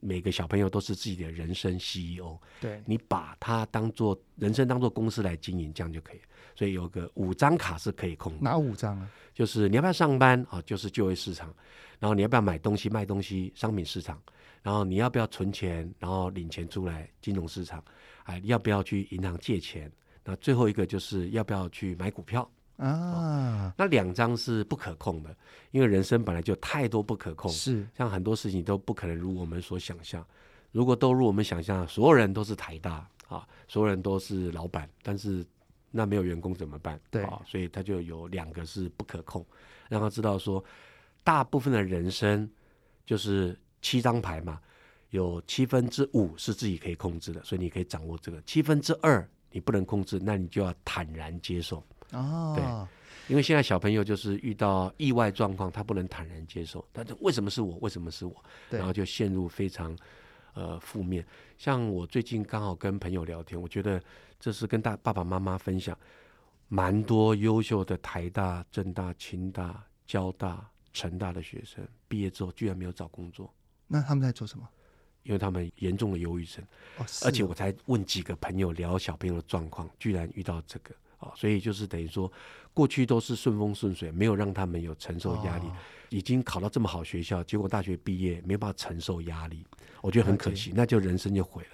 [0.00, 6.20] 每个小朋友都是自己的人生 CEO，对，你把他当做人生当做公司来经营，这样就可以。
[6.54, 8.38] 所以有个五张卡是可以控的。
[8.40, 9.10] 哪五张啊？
[9.32, 10.60] 就是你要不要上班啊？
[10.62, 11.54] 就是就业市场。
[12.00, 13.52] 然后你要不要买东西卖东西？
[13.54, 14.20] 商品市场。
[14.60, 15.88] 然后你要不要存钱？
[15.98, 17.08] 然后领钱出来？
[17.20, 17.82] 金融市场。
[18.24, 19.90] 哎，要不要去银行借钱？
[20.24, 22.50] 那最后一个就是要不要去买股票？
[22.78, 25.36] 啊、哦，那两张是不可控的，
[25.72, 30.24] 因为人生本来就太多不可控，是像很多事情都不可能如我们所想象。
[30.70, 35.44] 如果都如我们想象，所有人都是台大啊，所有人都是老板，但是
[35.90, 37.00] 那没有员工怎么办？
[37.10, 39.44] 对啊，所以他就有两个是不可控，
[39.88, 40.62] 让他知道说，
[41.24, 42.48] 大部分的人生
[43.04, 44.60] 就是七张牌嘛，
[45.10, 51.82] 有七分之五是自己可以控制的，所以你可以掌握这个七分之二你不能控制，那你就要坦然接受。
[52.12, 57.76] 哦，对，因为现在小朋友就是遇到意外状况，他不能坦然接受，但是为什么是我？
[57.82, 58.34] 为什么是我？
[58.70, 59.96] 然后就陷入非常
[60.54, 61.26] 呃负面。
[61.56, 64.02] 像我最近刚好跟朋友聊天，我觉得
[64.40, 65.96] 这是跟大爸爸妈妈分享，
[66.68, 73.52] 蛮多优秀的台大、政大、清大、交大、成大的学生毕业之后居然没有找工作，
[73.86, 74.66] 那他们在做什么？
[75.24, 76.64] 因为他们严重的忧郁症，
[76.96, 82.30] 哦，而且我才问几个朋友聊小朋友的状况，居然遇到这个啊，所以就是等于说，
[82.74, 85.76] 过去都是顺风顺水，没有让他们有承受压力，哦、
[86.08, 89.64] 已经考到这么好学校，结果大学毕业没办法承受压力，
[90.00, 91.70] 我觉得很可惜，那就人生就毁了，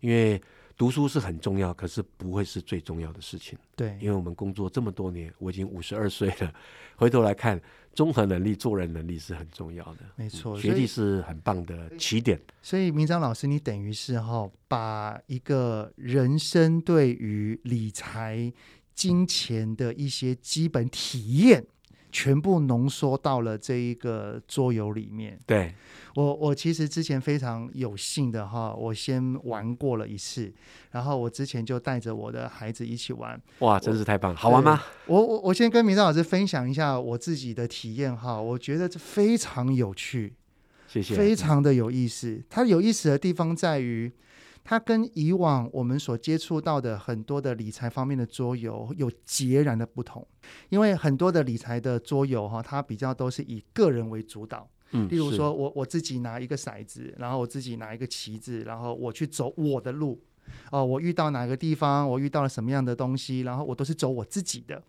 [0.00, 0.40] 因为。
[0.78, 3.58] 读书是很重要，可是不会是最重要的事情。
[3.74, 6.52] 对，因为我们工作这么多年，我已经五十二岁了，
[6.96, 7.58] 回头来看，
[7.94, 10.00] 综合能力、做人能力是很重要的。
[10.16, 12.38] 没错，学历是很棒的起点。
[12.60, 18.52] 所以，明章老师，你等于是哈，把一个人生对于理财、
[18.96, 21.64] 金钱的一些基本体验。
[22.12, 25.38] 全部浓缩到了这一个桌游里面。
[25.44, 25.74] 对，
[26.14, 30.50] 我，我其实之前非常有幸的哈，我先玩过了一次，
[30.92, 33.38] 然后我之前就带着我的孩子一起玩。
[33.58, 34.36] 哇，真是太棒了！
[34.38, 34.82] 好玩吗？
[35.08, 40.32] 我我我先跟明彰老师分享一下我自己的体验哈，我觉得这非常有趣，
[40.88, 42.42] 谢谢，非常的有意思。
[42.48, 44.10] 它有意思的地方在于。
[44.68, 50.26] 它跟以往我们所接触到的很多的理财方面的桌游有截然的不同，
[50.70, 54.68] 因为很多的理财的桌游哈，它比较都是以个人为主导。
[54.90, 60.20] 嗯，例如说我我自己拿一个骰子，然后我自己拿一个旗子，然后我去走我的路。
[60.72, 64.82] 哦，我遇到哪个地方，我遇到了什么样的东西，然后我都是走我自己的。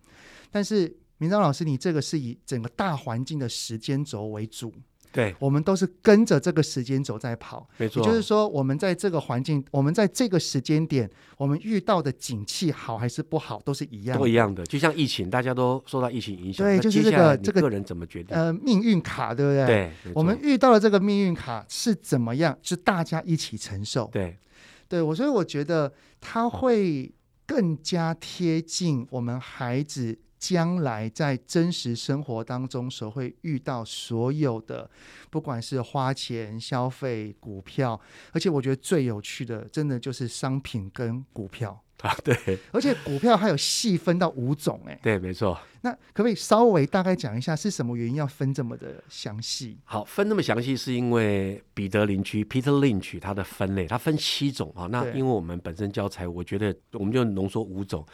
[0.50, 4.74] 但是明章老师，你这个是以整个大环境的时间轴为主。
[5.10, 8.02] 对，我们都是跟着这个时间轴在跑，没错。
[8.02, 14.64] 也就是说，我们在这个环境，我们在这个时间点，我们遇到的景气好还是不好，都是一样的，都一样的。
[14.66, 18.36] 就像疫情，大家都受到疫情影响，对，就是这个这个个人怎么决定？
[18.36, 19.66] 呃，命运卡，对不对？
[20.04, 22.56] 对，我们遇到了这个命运卡是怎么样？
[22.62, 24.08] 是大家一起承受。
[24.12, 24.36] 对，
[24.88, 27.10] 对我，所以我觉得它会
[27.46, 30.18] 更加贴近我们孩子。
[30.38, 34.88] 将来在真实生活当中所会遇到所有的，
[35.30, 38.00] 不管是花钱、消费、股票，
[38.32, 41.82] 而且我觉得最有趣的，真的就是商品跟股票。
[42.06, 45.58] 啊，对，而且股票还有细分到五种，哎，对，没错。
[45.80, 49.78] 那可不可以稍微大概讲一下是什么原因要分这么的详细？
[49.84, 54.86] 好，分那么详细是因为彼得林区 Peter Lynch 它的分类，它分七种啊。
[54.86, 58.04] 那因为我们本身教材，我觉得我们就浓缩五种。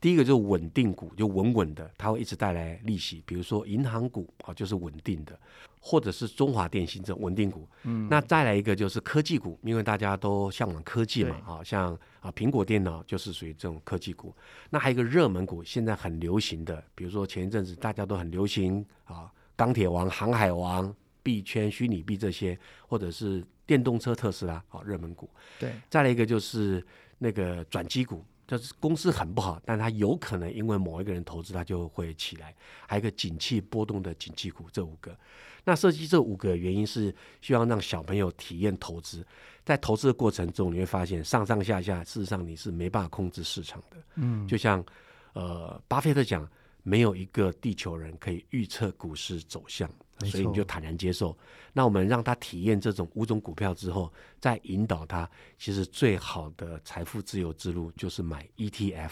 [0.00, 5.38] 第一个就是稳定股，就稳稳的，它会一直带来利息，比如说银行股啊，就是稳定的。
[5.86, 14.34] 或者是中华电信这种稳定股，嗯，那再来一个就是科技股，因为大家都向往科技嘛，啊，像啊苹果电脑就是属于这种科技股。
[14.70, 20.90] 那还有一个热门股，现在很流行的，比如说前一阵子大家都很流行啊，钢铁王、航海王、
[21.22, 25.28] 币圈、虚拟币这些，或者是电动车特斯拉啊，热门股。
[25.60, 26.82] 对，再来一个就是
[27.18, 28.24] 那个转机股。
[28.46, 32.54] 就是公司很不好，但它有可能因为某一个人投资，它就会起来。
[32.86, 35.16] 还有一个景气波动的景气股，这五个。
[35.64, 39.26] 那设计这五个原因是希望让小朋友体验投资，
[39.64, 43.96] 在投资的过程中，你会发现上上下下，事实上你是没办法控制市场的。
[44.16, 44.84] 嗯，就像
[45.32, 46.48] 呃，巴菲特讲，
[46.82, 49.90] 没有一个地球人可以预测股市走向。
[50.20, 51.36] 所以你就坦然接受。
[51.72, 59.10] 那我们让他体验这种五种股票之后，再引导他，其实最好的财富自由之路就是买 ETF，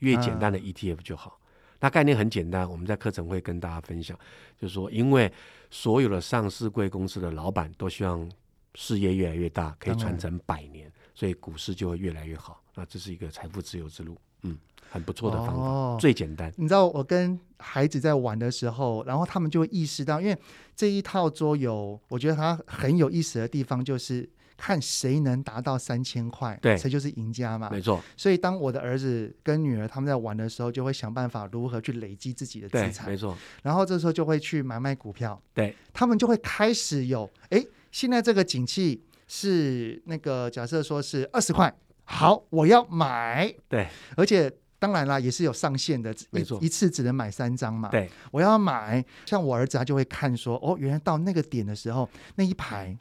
[0.00, 1.38] 越简单的 ETF 就好。
[1.82, 4.16] 那概念很简单，我们在课程会跟大家分享，
[4.58, 5.30] 就是说，因为
[5.68, 8.30] 所有的上市贵公司的老板都希望
[8.76, 12.62] 事业越来越大，可以传承百年，所以股市就会越来越好。
[12.74, 14.16] 那这是一个财富自由之路。
[14.42, 14.56] 嗯。
[14.90, 16.52] 很不错的方法，哦，最简单。
[16.54, 20.38] 你知道我跟孩子在玩的时候，然后他们就会意识到，因为
[20.76, 24.28] 这一套桌游，我觉得它很有意思的地方就是
[24.62, 27.68] 看谁能达到三千块，对，谁就是赢家嘛。
[27.68, 28.00] 没错。
[28.16, 33.10] 所以当我的儿子跟女儿他们在玩的时候，就会想办法如何去累积自己的资产。
[33.10, 33.36] 没错。
[33.64, 44.48] 然后这时候就会去买卖股票，对，他们就会开始有，哎，现在这个景气是那个假设说是二十块，好，我要买，对，而且。
[44.78, 47.88] 当然啦，也是有上限的，没错，一次只能买三张嘛。
[47.88, 52.98] 对，我要买，像我儿子他就会看说，哦，原来到那个点的时候，那一排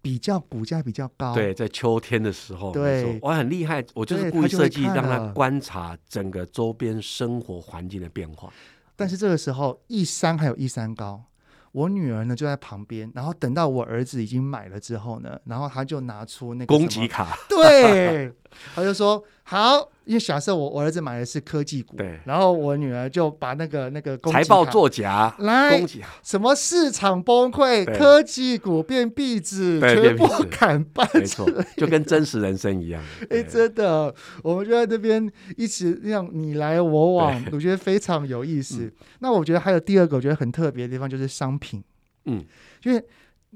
[0.00, 1.34] 比较股价比较高。
[1.34, 8.52] 对，在秋天的时候，对，我很厉害，我就是故意设计让他观察整个周边生活环境的变化。
[8.96, 11.22] 但是这个时候一山还有一山高，
[11.70, 18.32] 我女儿呢就在旁边，然后等到我儿子已经买了之后呢，然后他就拿出那个攻击卡，对，
[18.74, 19.90] 他就说好。
[20.08, 25.78] 因为假设我我儿子买的是科技股，对，然后我女儿就把那个那个财报作假来，
[26.22, 33.02] 什么市场崩溃，科技股变壁纸，全部砍半，没错，就跟真实人生一样。
[33.28, 38.90] 哎，真的，我们就在这边一起那样你来我往，我觉得非常有意思。
[39.18, 41.84] 那我觉得还有第二个我觉得很特别的地方就是商品，
[42.24, 42.42] 嗯，
[42.84, 43.04] 因为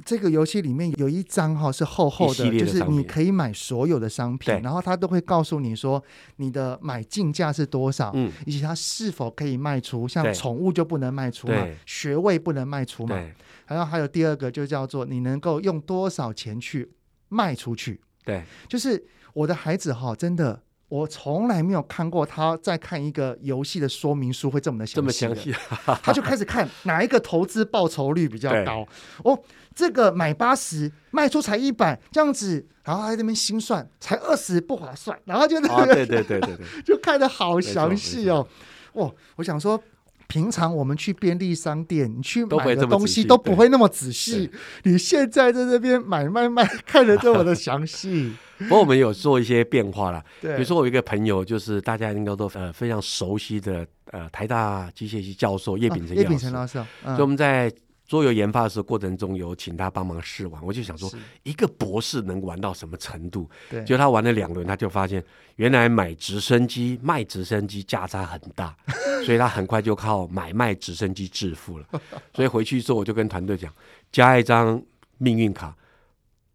[0.04, 6.02] 这个游戏里面有一张哈是厚厚的，的就是你可以买所有的商品，然后他都会告诉你说
[6.36, 10.08] 你的买进价是多少，嗯，以及它是否可以卖出。
[10.08, 13.16] 像对宠物就不能卖出嘛，学位不能卖出嘛。
[13.16, 13.34] 对
[13.66, 16.90] 然后还有第二个就叫做你能够用多少钱去
[17.28, 18.00] 卖出去。
[18.24, 20.62] 对，就是我的孩子哈，真的。
[20.92, 25.54] 我从来没有看过他在看一个游戏的说明书会这么的详细，这么详细，
[26.04, 28.86] 他就开始看哪一个投资报酬率比较高。
[29.24, 29.42] 哦，
[29.74, 38.46] 这个买八十卖出才一百这样子，然后还在那边心算，才二十不划算，然后就那个、哦、对对对对对， 就看的好详细哦。
[38.92, 39.82] 哇，我想说，
[40.26, 44.50] 平常我们去便利商店，你去买的东西都不会那么仔细，
[44.82, 48.34] 你现在在这边买卖卖看得这么的详细。
[48.68, 57.72] 不过我们有做一些变化了，对，比如说我一个朋友，就是大家应该都呃非常熟悉的呃台大机械系教授叶秉成叶秉成老师，所以我们在
[58.06, 61.10] 桌游研发的时候过程中有请他帮忙试玩，我就想说
[61.44, 63.48] 一个博士能玩到什么程度？
[63.70, 65.24] 对，就他玩了两轮，他就发现
[65.56, 68.76] 原来买直升机卖直升机价差很大，
[69.24, 71.86] 所以他很快就靠买卖直升机致富了。
[72.34, 73.72] 所以回去之后我就跟团队讲，
[74.10, 74.82] 加一张
[75.16, 75.74] 命运卡。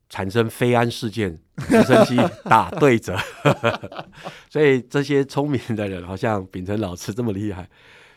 [0.10, 2.16] 产生飞安事件， 直升机
[2.46, 3.18] 打对折，
[4.50, 7.70] 所以这些聪明的人，好像秉承老师这么厉害，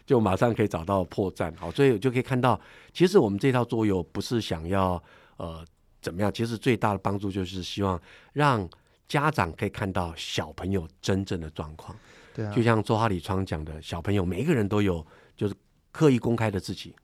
[0.06, 1.52] 就马上可以找到破绽。
[1.56, 2.60] 好，所以我就可以看到，
[2.92, 5.02] 其实我们这套桌游不是想要
[5.36, 5.64] 呃
[6.00, 8.00] 怎么样，其实最大的帮助就是希望
[8.32, 8.68] 让
[9.08, 11.96] 家长可以看到小朋友真正的状况。
[12.32, 15.04] 对啊，就像周哈里窗讲的，小朋友每一个人都有
[15.36, 15.54] 就是
[15.90, 16.94] 刻意公开的自己。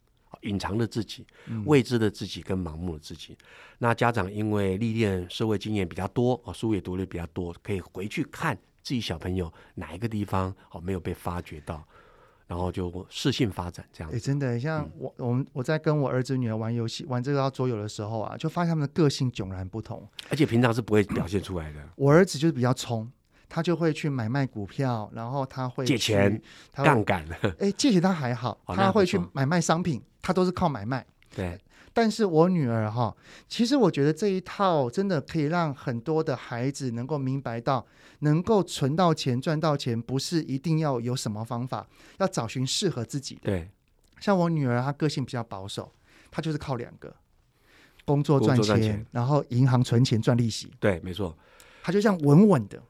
[0.42, 1.26] 隐藏的自己、
[1.64, 3.46] 未知的自己跟盲目的自己，嗯、
[3.78, 11.82] 那家长因为历练社会经验比较多，哦，书也读的比较多，可以回去看自己小朋友哪一个地方哦没有被发掘到，
[12.46, 14.12] 然后就适性发展这样。
[14.12, 21.80] 哎，真的，像我我们我在跟我儿子女儿玩游戏玩这个桌游的时候啊，就发现他们的个性迥然不同，而且平常是不会表现出来的。
[21.96, 23.10] 我儿子就是比较冲。
[23.48, 26.40] 他就会去买卖股票，然后他会借钱、
[26.72, 27.26] 杠杆。
[27.58, 31.06] 哎，借钱他还好，他会去买卖商品，他都是靠买卖。
[31.34, 31.58] 对，
[31.92, 33.14] 但是我女儿哈，
[33.48, 37.86] 其实我觉得这一套真的可以让很多的孩子能够明白到，
[38.20, 41.86] 能够存到钱、赚到钱，不是一定要有什么方法，
[42.18, 43.42] 要找寻适合自己的。
[43.42, 43.70] 对，
[44.20, 45.92] 像我女儿，她个性比较保守，
[46.30, 47.14] 她就是靠两个：
[48.04, 50.72] 工作赚钱，赚钱然后银行存钱赚利息。
[50.80, 51.36] 对，没错，
[51.82, 52.82] 她就这样稳稳的。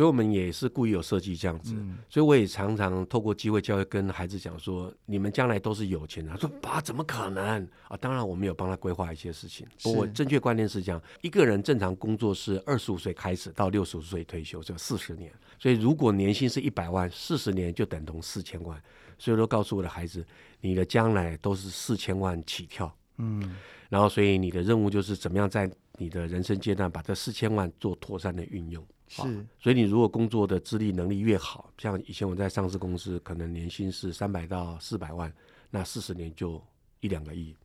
[0.00, 1.74] 所以，我们也是故意有设计这样子。
[1.76, 9.66] 嗯、所以，我也常常透过机会教育跟孩子讲说：“你们将来都是有钱的。”他说：“爸，怎么可能啊？”当然，我们有帮他规划一些事情。
[9.82, 15.30] 不过，正确观念是这样：一个人正常工作是二十五岁开始到六十五岁退休，这四十年。
[15.58, 18.82] 所以，如果年薪是一百万，四十年就等同四千万。
[19.18, 20.26] 所以，我都告诉我的孩子
[20.62, 23.54] ：“你的将来都是四千万起跳。”嗯。
[23.90, 28.82] 然后，所以你的任务就是怎么样在你的人生阶段把这四千万做妥善的运用。
[29.12, 35.32] 是，所以你如果工作的资历能力越好，像以前我在上市公司，可能年薪是三百到四百万，
[35.68, 36.62] 那四十年就
[37.00, 37.56] 一两个亿。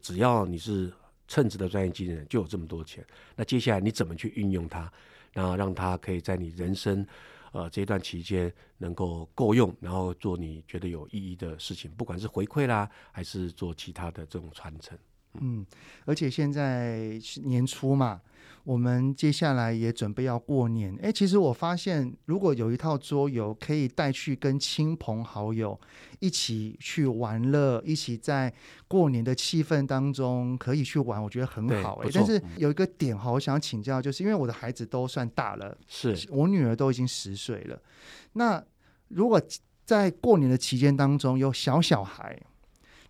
[0.00, 0.90] 只要你是
[1.28, 3.06] 称职的专业经理人，就有这么多钱。
[3.36, 4.90] 那接下来你怎么去运用它，
[5.34, 7.06] 然后让它可以在你人生
[7.52, 14.98] 呃这段期间能够够用，然后做你觉得有意义的事情，不管是回馈啦，还是做其他的这种传承。
[15.40, 15.64] 嗯，
[16.04, 18.20] 而且现在是年初嘛。
[18.64, 25.78] 我们接下来也准备要过年，哎，其实我发现，如果有一套桌游可以带去跟亲朋好友
[26.18, 28.50] 一起去玩乐，一起在
[28.88, 31.96] 过年的气氛当中可以去玩，我觉得很好。
[31.96, 37.78] 哎，但是有一个点哈，我想请教，就是因为我的孩子都算大了，是我女儿都已经十岁了。
[38.32, 38.64] 那
[39.08, 39.38] 如果
[39.84, 42.40] 在过年的期间当中有小小孩，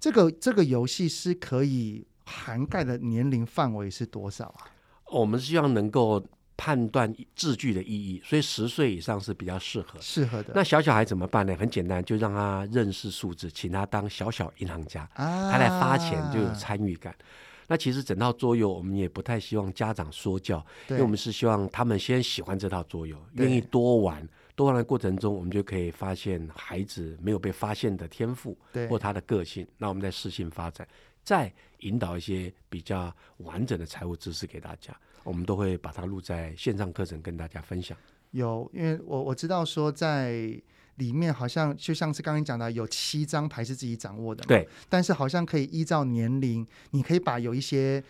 [0.00, 4.70] 这个这个游戏是可以涵盖的年龄范围是多少啊？
[5.10, 6.24] 我们希望能够
[6.56, 10.52] 判断字句的意义，所以十岁以上是比较适合适合的。
[10.54, 11.54] 那小小孩怎么办呢？
[11.56, 17.14] 很简单，就让他认识数字，请他当小小银行家，啊、他来发钱就有参与感。
[17.66, 24.26] 那其实整套桌游我们也不太希望家长说教，因为我们是希望他们先喜欢这套桌游，愿意多玩。
[24.56, 28.56] 多玩的过程中，我们就可以发现孩子没有被发现的天赋，
[28.88, 29.66] 或他的个性。
[29.78, 30.86] 那我们再适性发展。
[31.24, 37.96] 再引导一些比较完整的财务知识给大家，我们都会把它录在线上课程跟大家分享。
[38.32, 40.60] 有，因为我我知道说在
[40.96, 44.68] 里面好像就像是刚刚讲的，有七张牌是自己掌握的嘛，对。
[44.88, 48.02] 但是好像可以依照年龄，你可以把有一些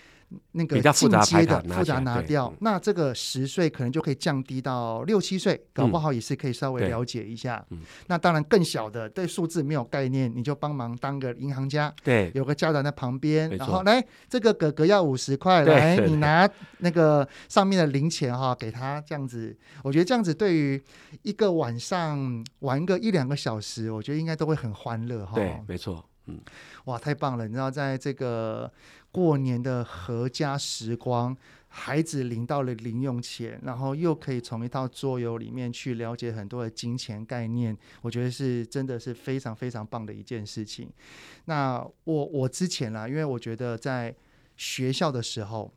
[0.53, 7.65] 那个比较复杂进阶的的复杂拿掉，那这个十岁可能就可以降低到六七岁，搞不好也是可以稍微了解一下。
[7.71, 19.57] 嗯、那当然更小的对数字没有概念，你就帮忙当个银行家，对，有个家长在旁边，然后来这个哥哥要五十块，对来你拿那个上面的零钱哈，给他这样子。
[19.83, 20.83] 我觉得这样子对于
[21.23, 25.35] 一个晚上玩个一两个小时，我觉得应该都会很欢乐哈。
[25.35, 26.41] 对，没错，嗯，
[26.85, 27.47] 哇，太棒了！
[27.47, 28.73] 你知道在这个。
[29.15, 31.37] 过年的阖家时光，
[31.69, 40.91] 孩子领到了零用钱，然后又可以从一套桌游里面去了解很多的金钱概念，我觉得是真的是非常非常棒的一件事情。
[41.45, 44.13] 那我我之前啦，因为我觉得在
[44.57, 45.73] 学校的时候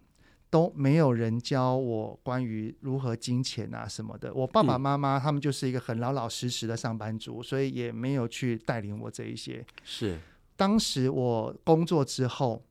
[0.50, 9.64] 都没有人教我关于如何金钱啊什么的，我爸爸妈妈他们就是一个很老老实实的上班族，所以也没有去带领我这一些。
[9.84, 10.20] 是，
[10.58, 12.62] 当时我工作之后。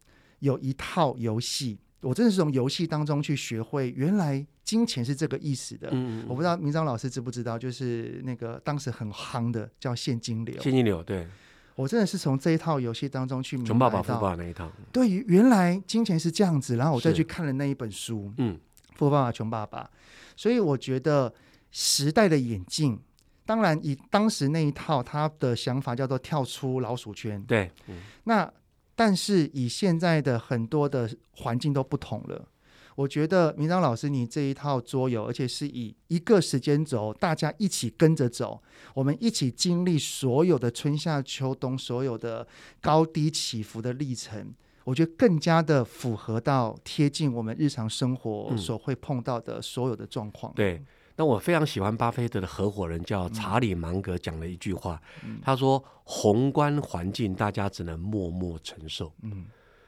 [0.41, 5.89] 有一套游戏，我真的是从游戏当中去学会，原来金钱是这个意思的。
[5.93, 10.55] 嗯，我不知道明章老师知不知道，就是那个当时很夯的叫现金流。
[10.61, 11.27] 现金流，对，
[11.75, 14.71] 我真的是从这一套游戏当中去明白到，穷爸爸富爸爸那一套。
[14.93, 18.61] 对于原来金钱是这样子，然后我再去看了那一本书，嗯，
[18.95, 19.91] 富爸爸穷爸爸。
[20.37, 21.33] 所以我觉得
[21.73, 23.01] 时代的演进，
[23.47, 27.43] 当然以当时那一套他的想法叫做跳出老鼠圈。
[27.45, 28.53] 对，嗯，那。
[28.99, 32.49] 但是以现在的很多的环境都不同了，
[32.95, 38.63] 我觉得明章老师你这一套桌游，而且是以一个时间轴，大家一起跟着走，
[38.95, 42.49] 我们一起经历所有的春夏秋冬，所有的
[42.81, 44.51] 高低起伏的历程，
[44.85, 50.51] 我觉得更加的符合到贴近我们日常生活所会碰到的所有的状况。
[50.53, 50.83] 嗯，对。
[51.19, 59.47] 那我非常喜欢巴菲特的合伙人叫查理芒格讲了一句话，嗯、他说：“宏观环境大家只能默默承受，嗯，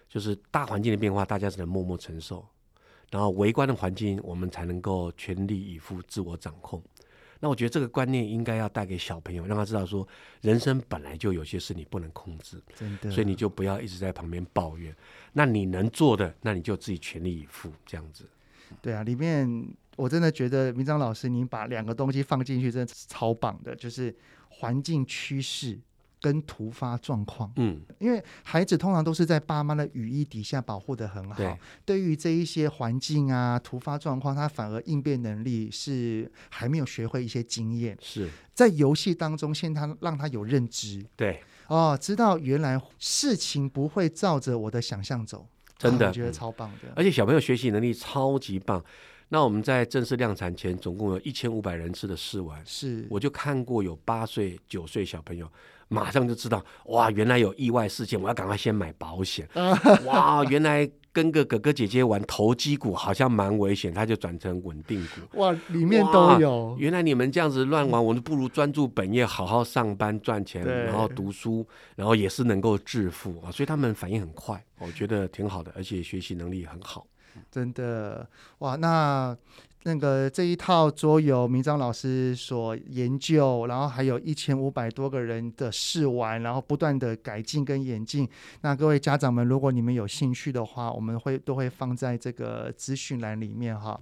[0.09, 2.43] 就是大环境的变化大家只能默默承受，
[3.11, 6.83] 然后微观的环境我们才能够全力以赴自我掌控。”
[7.41, 10.09] 那我觉得这个观念应该要带给小朋友，让他知道说，
[10.41, 14.97] 人生本来就有些事你不能控制，真的，所以你就不要一直在旁边抱怨。
[15.35, 18.27] 那你能做的，那你就自己全力以赴，这样子。
[18.81, 19.47] 对啊，里面。
[19.99, 24.15] 我真的觉得明章老师，您把两个东西放进去，真的是超棒的，就是
[24.49, 25.77] 环境趋势
[26.21, 27.53] 跟突发状况。
[27.57, 37.99] 嗯，因为孩子通常都是在爸妈的羽翼底下保护的很好，对，对于这一些环境啊、突发状况，他反而应变能力是还没有学会一些经验。
[38.01, 38.31] 是。
[38.55, 48.85] 在游戏当中，先他让他有认知，对，哦，知道原来事情不会照着我的想象走，真的，啊，我觉得超棒的，而且小朋友学习能力超级棒。
[49.29, 55.47] 那我们在正式量产前，总共有一千五百人次的试玩，是我就看过有八岁、九岁小朋友，
[55.89, 59.47] 马上就知道，哇，原来有意外事件，我要赶快先买保险。
[60.07, 65.39] 哇，原来跟个哥哥姐姐玩投机股好像蛮危险，他就转成稳定股。
[65.39, 66.75] 哇，里面都有。
[66.79, 71.67] 原来你们这样子乱玩，我们不如专注本业，好好上班赚钱，然后读书，
[71.97, 73.51] 然后也是能够致富啊。
[73.51, 77.07] 所以他们反应很快，我觉得挺好的，而且学习能力很好。
[77.51, 78.29] 真的。
[78.59, 79.37] 哇，那
[79.89, 88.29] 那个这一套桌游，明章老师所研究，然后还有一千五百多个人的试玩，然后不断的改进跟演进。
[88.61, 93.99] 那各位家长们，如果你们有兴趣的话，我们会都会放在这个资讯栏里面哈。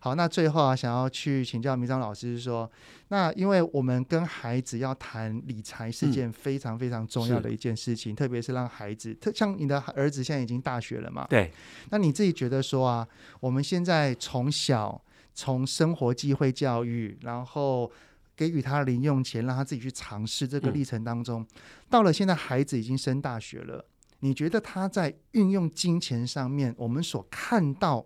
[0.00, 2.68] 好，那最后啊，想要去请教明章老师说。
[3.10, 11.26] 那因为我们跟孩子要谈理财是件非常非常重要的一件事情，嗯、特别是让孩子，特像你的儿子现在已经大学了嘛？
[11.30, 11.50] 对。
[11.90, 13.06] 那你自己觉得说啊，
[13.40, 15.00] 我们现在从小
[15.40, 17.88] 从生活机会教育，然后
[18.34, 21.46] 给予他零用钱，让他自己去尝试这个历程当中，嗯、
[21.88, 23.84] 到了现在孩子已经升大学了，
[24.18, 28.04] 你觉得他在运用金钱上面，我们所看到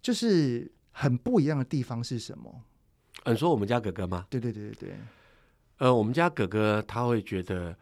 [0.00, 2.62] 就是很不一样的地方是什么？
[3.24, 4.26] 嗯，说我们家哥哥吗？
[4.30, 4.96] 对对对对对。
[5.76, 7.76] 呃，我们家哥哥他会觉得，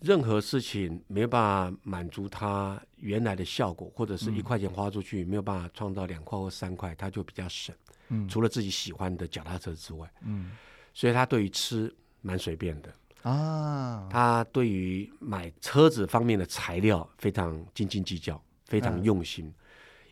[0.00, 1.42] 任何事情没有办
[1.72, 7.74] 法满足他原来的效果，或者是一块钱花出去、嗯、没有办法创造两块或三块，他就比较省。
[8.08, 8.28] 嗯。
[8.28, 10.52] 除了自己喜欢的脚踏车之外，嗯。
[10.94, 12.92] 所以他对于吃蛮随便的
[13.22, 14.08] 啊。
[14.10, 19.46] 他对于买车子方面的材料非常斤斤计较，非常用心。
[19.46, 19.54] 嗯、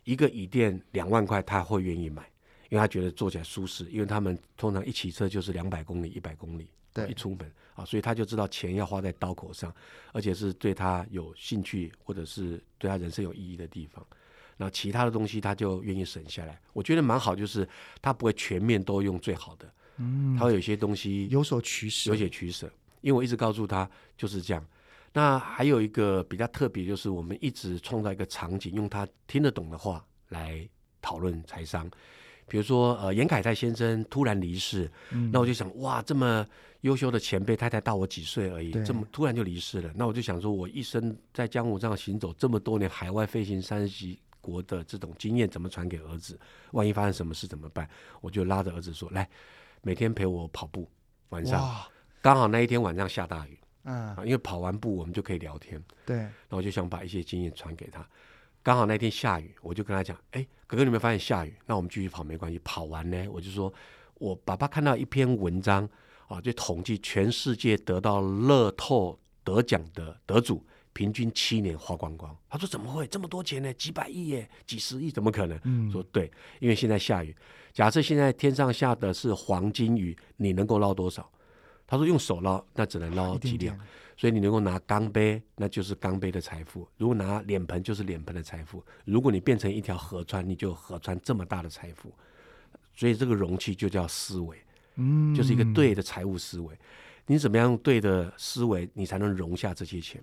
[0.03, 2.29] 一个椅垫两万块，他会愿意买。
[2.69, 9.73] 因为他觉得坐起来舒适，因为他们通常一骑车就是两百公里、一百公里，对，一出门啊，所以他就知道钱要花在刀口上，
[10.11, 14.05] 而且是对他有兴趣或者是对他人生有意义的地方。
[14.57, 17.67] 那其他的东西他就愿意省下来，我觉得蛮好，就是
[18.01, 22.67] 他不会全面都用最好的，嗯，他会有些东西有所取舍，有些取舍。
[23.01, 24.65] 因为我一直告诉他就是这样。
[25.13, 30.67] 那还有一个比较特别，就是我们一直创造一个场景，用他听得懂的话来
[31.01, 31.89] 讨论财商。
[32.47, 36.45] 比如说，呃，严凯泰先生突然离世，嗯、那我就想，哇，这么
[36.81, 39.91] 优秀的前辈，太太大我几岁而已，这么突然就离世了。
[39.95, 46.39] 那我就想说，我一生在江湖上行走这么多年，海外飞行三十几国的这种经验，怎么传给儿子？
[46.71, 47.87] 万一发生什么事怎么办？
[48.21, 49.27] 我就拉着儿子说，来，
[49.81, 50.89] 每天陪我跑步，
[51.29, 51.85] 晚上
[52.21, 53.59] 刚好那一天晚上下大雨。
[53.83, 55.81] 嗯，因为跑完步我们就可以聊天。
[56.05, 58.05] 对，那我就想把一些经验传给他。
[58.67, 61.55] 刚好那天下雨，我就跟他讲：“哎，哥哥，你有没有发现下雨？
[61.67, 62.59] 那我们继续跑没关系。
[62.65, 63.73] 跑完呢，我就说，
[64.15, 65.87] 我爸爸看到一篇文章
[66.27, 70.61] 啊，就统计全世界得到乐透得奖的得主，
[70.91, 72.37] 平均七年花光光。
[72.49, 73.73] 他说怎么会这么多钱呢？
[73.75, 75.57] 几百亿耶，几十亿，怎么可能？
[75.63, 77.33] 嗯，说对，因为现在下雨。
[77.71, 81.25] 假设现在天上下的是黄金雨，你能够捞多少？”
[81.87, 83.79] 他说：“用手捞，那只能捞几两，
[84.17, 92.11] 所以你能够拿钢杯，那就是钢杯的财富；如果拿脸盆，就是脸盆的财富；如果你变成一条河川，你就河川这么大的财富。
[92.95, 94.57] 所以这个容器就叫思维，
[94.95, 96.75] 嗯，就是一个对的财务思维。
[97.27, 100.19] 你怎么样用对的思维，你才能容下这些钱？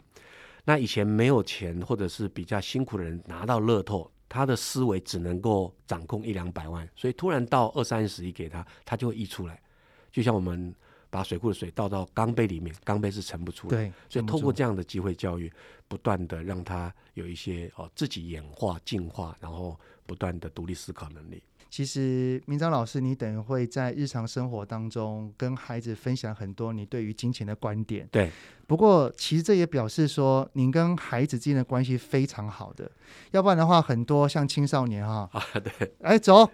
[0.65, 9.63] 那以前没有钱或者是比较辛苦的人拿到乐透，他的思维只能够掌控一两百万，所以突然到二三十亿给他，他就会溢出来，
[10.11, 10.75] 就像我们。”
[11.15, 13.77] 把水库的水倒到缸杯里面，缸杯是盛不出来。
[13.77, 15.49] 对，所以透过这样的机会教育，
[15.87, 21.41] 不断的让他有一些哦自己演化、进化，然后不断的独立思考能力。
[21.71, 28.09] 其实，明章老师，你等于会在日常生活当中跟孩子分享很多你对于金钱的观点。
[28.11, 28.33] 对。
[28.67, 32.91] 不过，其实这也表示说，您跟孩子之间的关系非常好的。
[33.31, 36.51] 要不然的话，很多像青少年哈啊，对，哎，走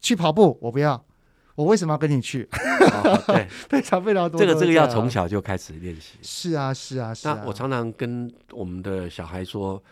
[0.00, 1.02] 去跑步，我不要。
[1.56, 2.48] 我为什么要跟你去？
[3.02, 4.38] 哦、对， 非常非常多。
[4.38, 6.18] 这个这个要从小就开始练习。
[6.22, 7.34] 是啊，是啊，是啊。
[7.34, 9.82] 那我常常跟我们的小孩说，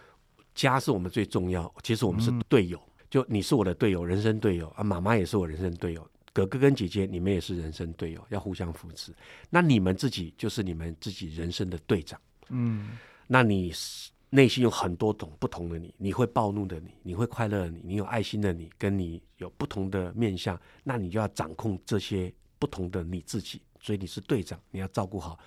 [0.55, 1.73] 家是我们最重要。
[1.83, 9.12] 其实我们是队友，嗯、就你是我的队友，人生队友啊，妈妈也是我人生队友，哥哥跟姐姐你们也是人生队友，要互相扶持。
[9.51, 12.21] 那你们自己就是你们自己人生的队长。
[12.51, 12.91] 嗯，
[13.27, 14.11] 那你是。
[14.35, 23.62] 内心有很多种不同的你，你会暴怒的你，你会快乐的你，你有爱心的你，跟你有不同的面相，那你就要掌控这些不同的你自己。
[23.80, 25.39] 所以你是队长，你要照顾好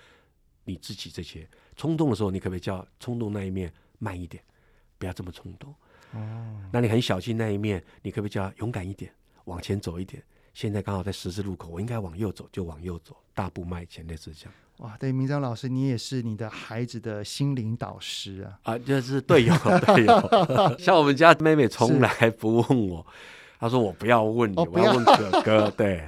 [0.64, 1.10] 你自己。
[1.10, 4.42] 这些冲动的时候，你可不可以叫冲动那一面慢一点，
[4.96, 5.74] 不要这么冲动？
[6.14, 9.12] 哦，那你很小心那一面，你可不可以叫勇敢一点，
[9.44, 10.24] 往前走一点？
[10.54, 14.54] 现在刚好在十字路口，我应该往右走，就往右走，大步迈前，类似这样。
[14.78, 18.74] 哇，对，明章老师，你也是你的孩子的心灵导师啊！
[18.74, 19.52] 啊，就是队友，
[19.86, 20.76] 队友。
[20.78, 23.04] 像我们家妹妹从来不问我。
[23.58, 25.70] 他说：“我不要问你，哦、我要问哥哥。
[25.76, 26.04] ”对，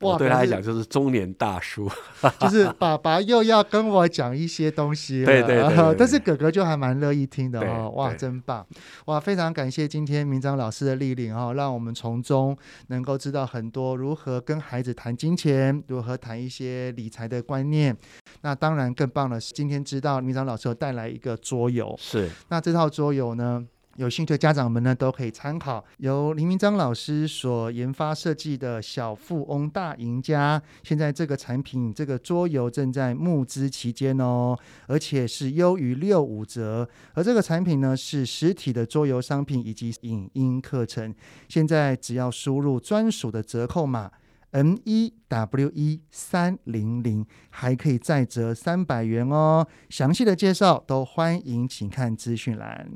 [0.00, 1.86] 我，对他来讲就是中年大叔，
[2.40, 5.26] 就是爸爸又要跟我讲一些东西了。
[5.30, 7.90] 对对，对，对，对，但是哥哥就还蛮乐意听的哦。
[7.94, 8.66] 哇，真棒！
[9.04, 17.94] 哇，非常感谢今天明章老师的莅临哦，让我们从中能够知道很多如何跟孩子谈金钱，如何谈一些理财的观念。
[18.40, 21.94] 那当然更棒的是，今天知道明章老师有带来一个桌游。
[21.98, 23.62] 是，那这套桌游呢？
[23.96, 30.60] 有兴趣的家长们呢，都可以参考由林明章老师所研发设计的小富翁大赢家。
[30.82, 36.88] 现在这个产品，这个桌游正在募资期间哦，而且是优于六五折。
[37.12, 41.14] 而这个产品呢，是实体的桌游商品以及影音课程。
[41.48, 44.10] 现在只要输入专属的折扣码
[44.50, 49.64] “M E W 一三零零，还可以再折三百元哦。
[49.88, 52.90] 详细的介绍都欢迎，请看资讯栏。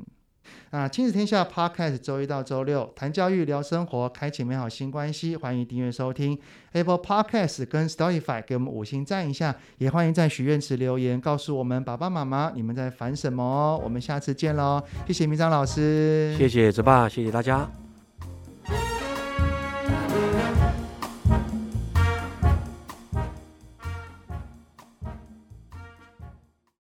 [0.71, 5.35] 那，亲子天下 Podcast 周一到周六谈教育、聊生活，开启美好新关系。
[5.35, 6.37] 欢迎订阅收听
[6.73, 9.55] Apple Podcast 跟 Spotify，给我们五星赞一下。
[9.79, 13.81] 也欢迎在许愿池留言，告诉我们爸爸妈妈你们在烦什么哦。
[13.83, 17.67] 我们下次见喽，谢谢明章老师，谢谢泽爸，谢谢大家。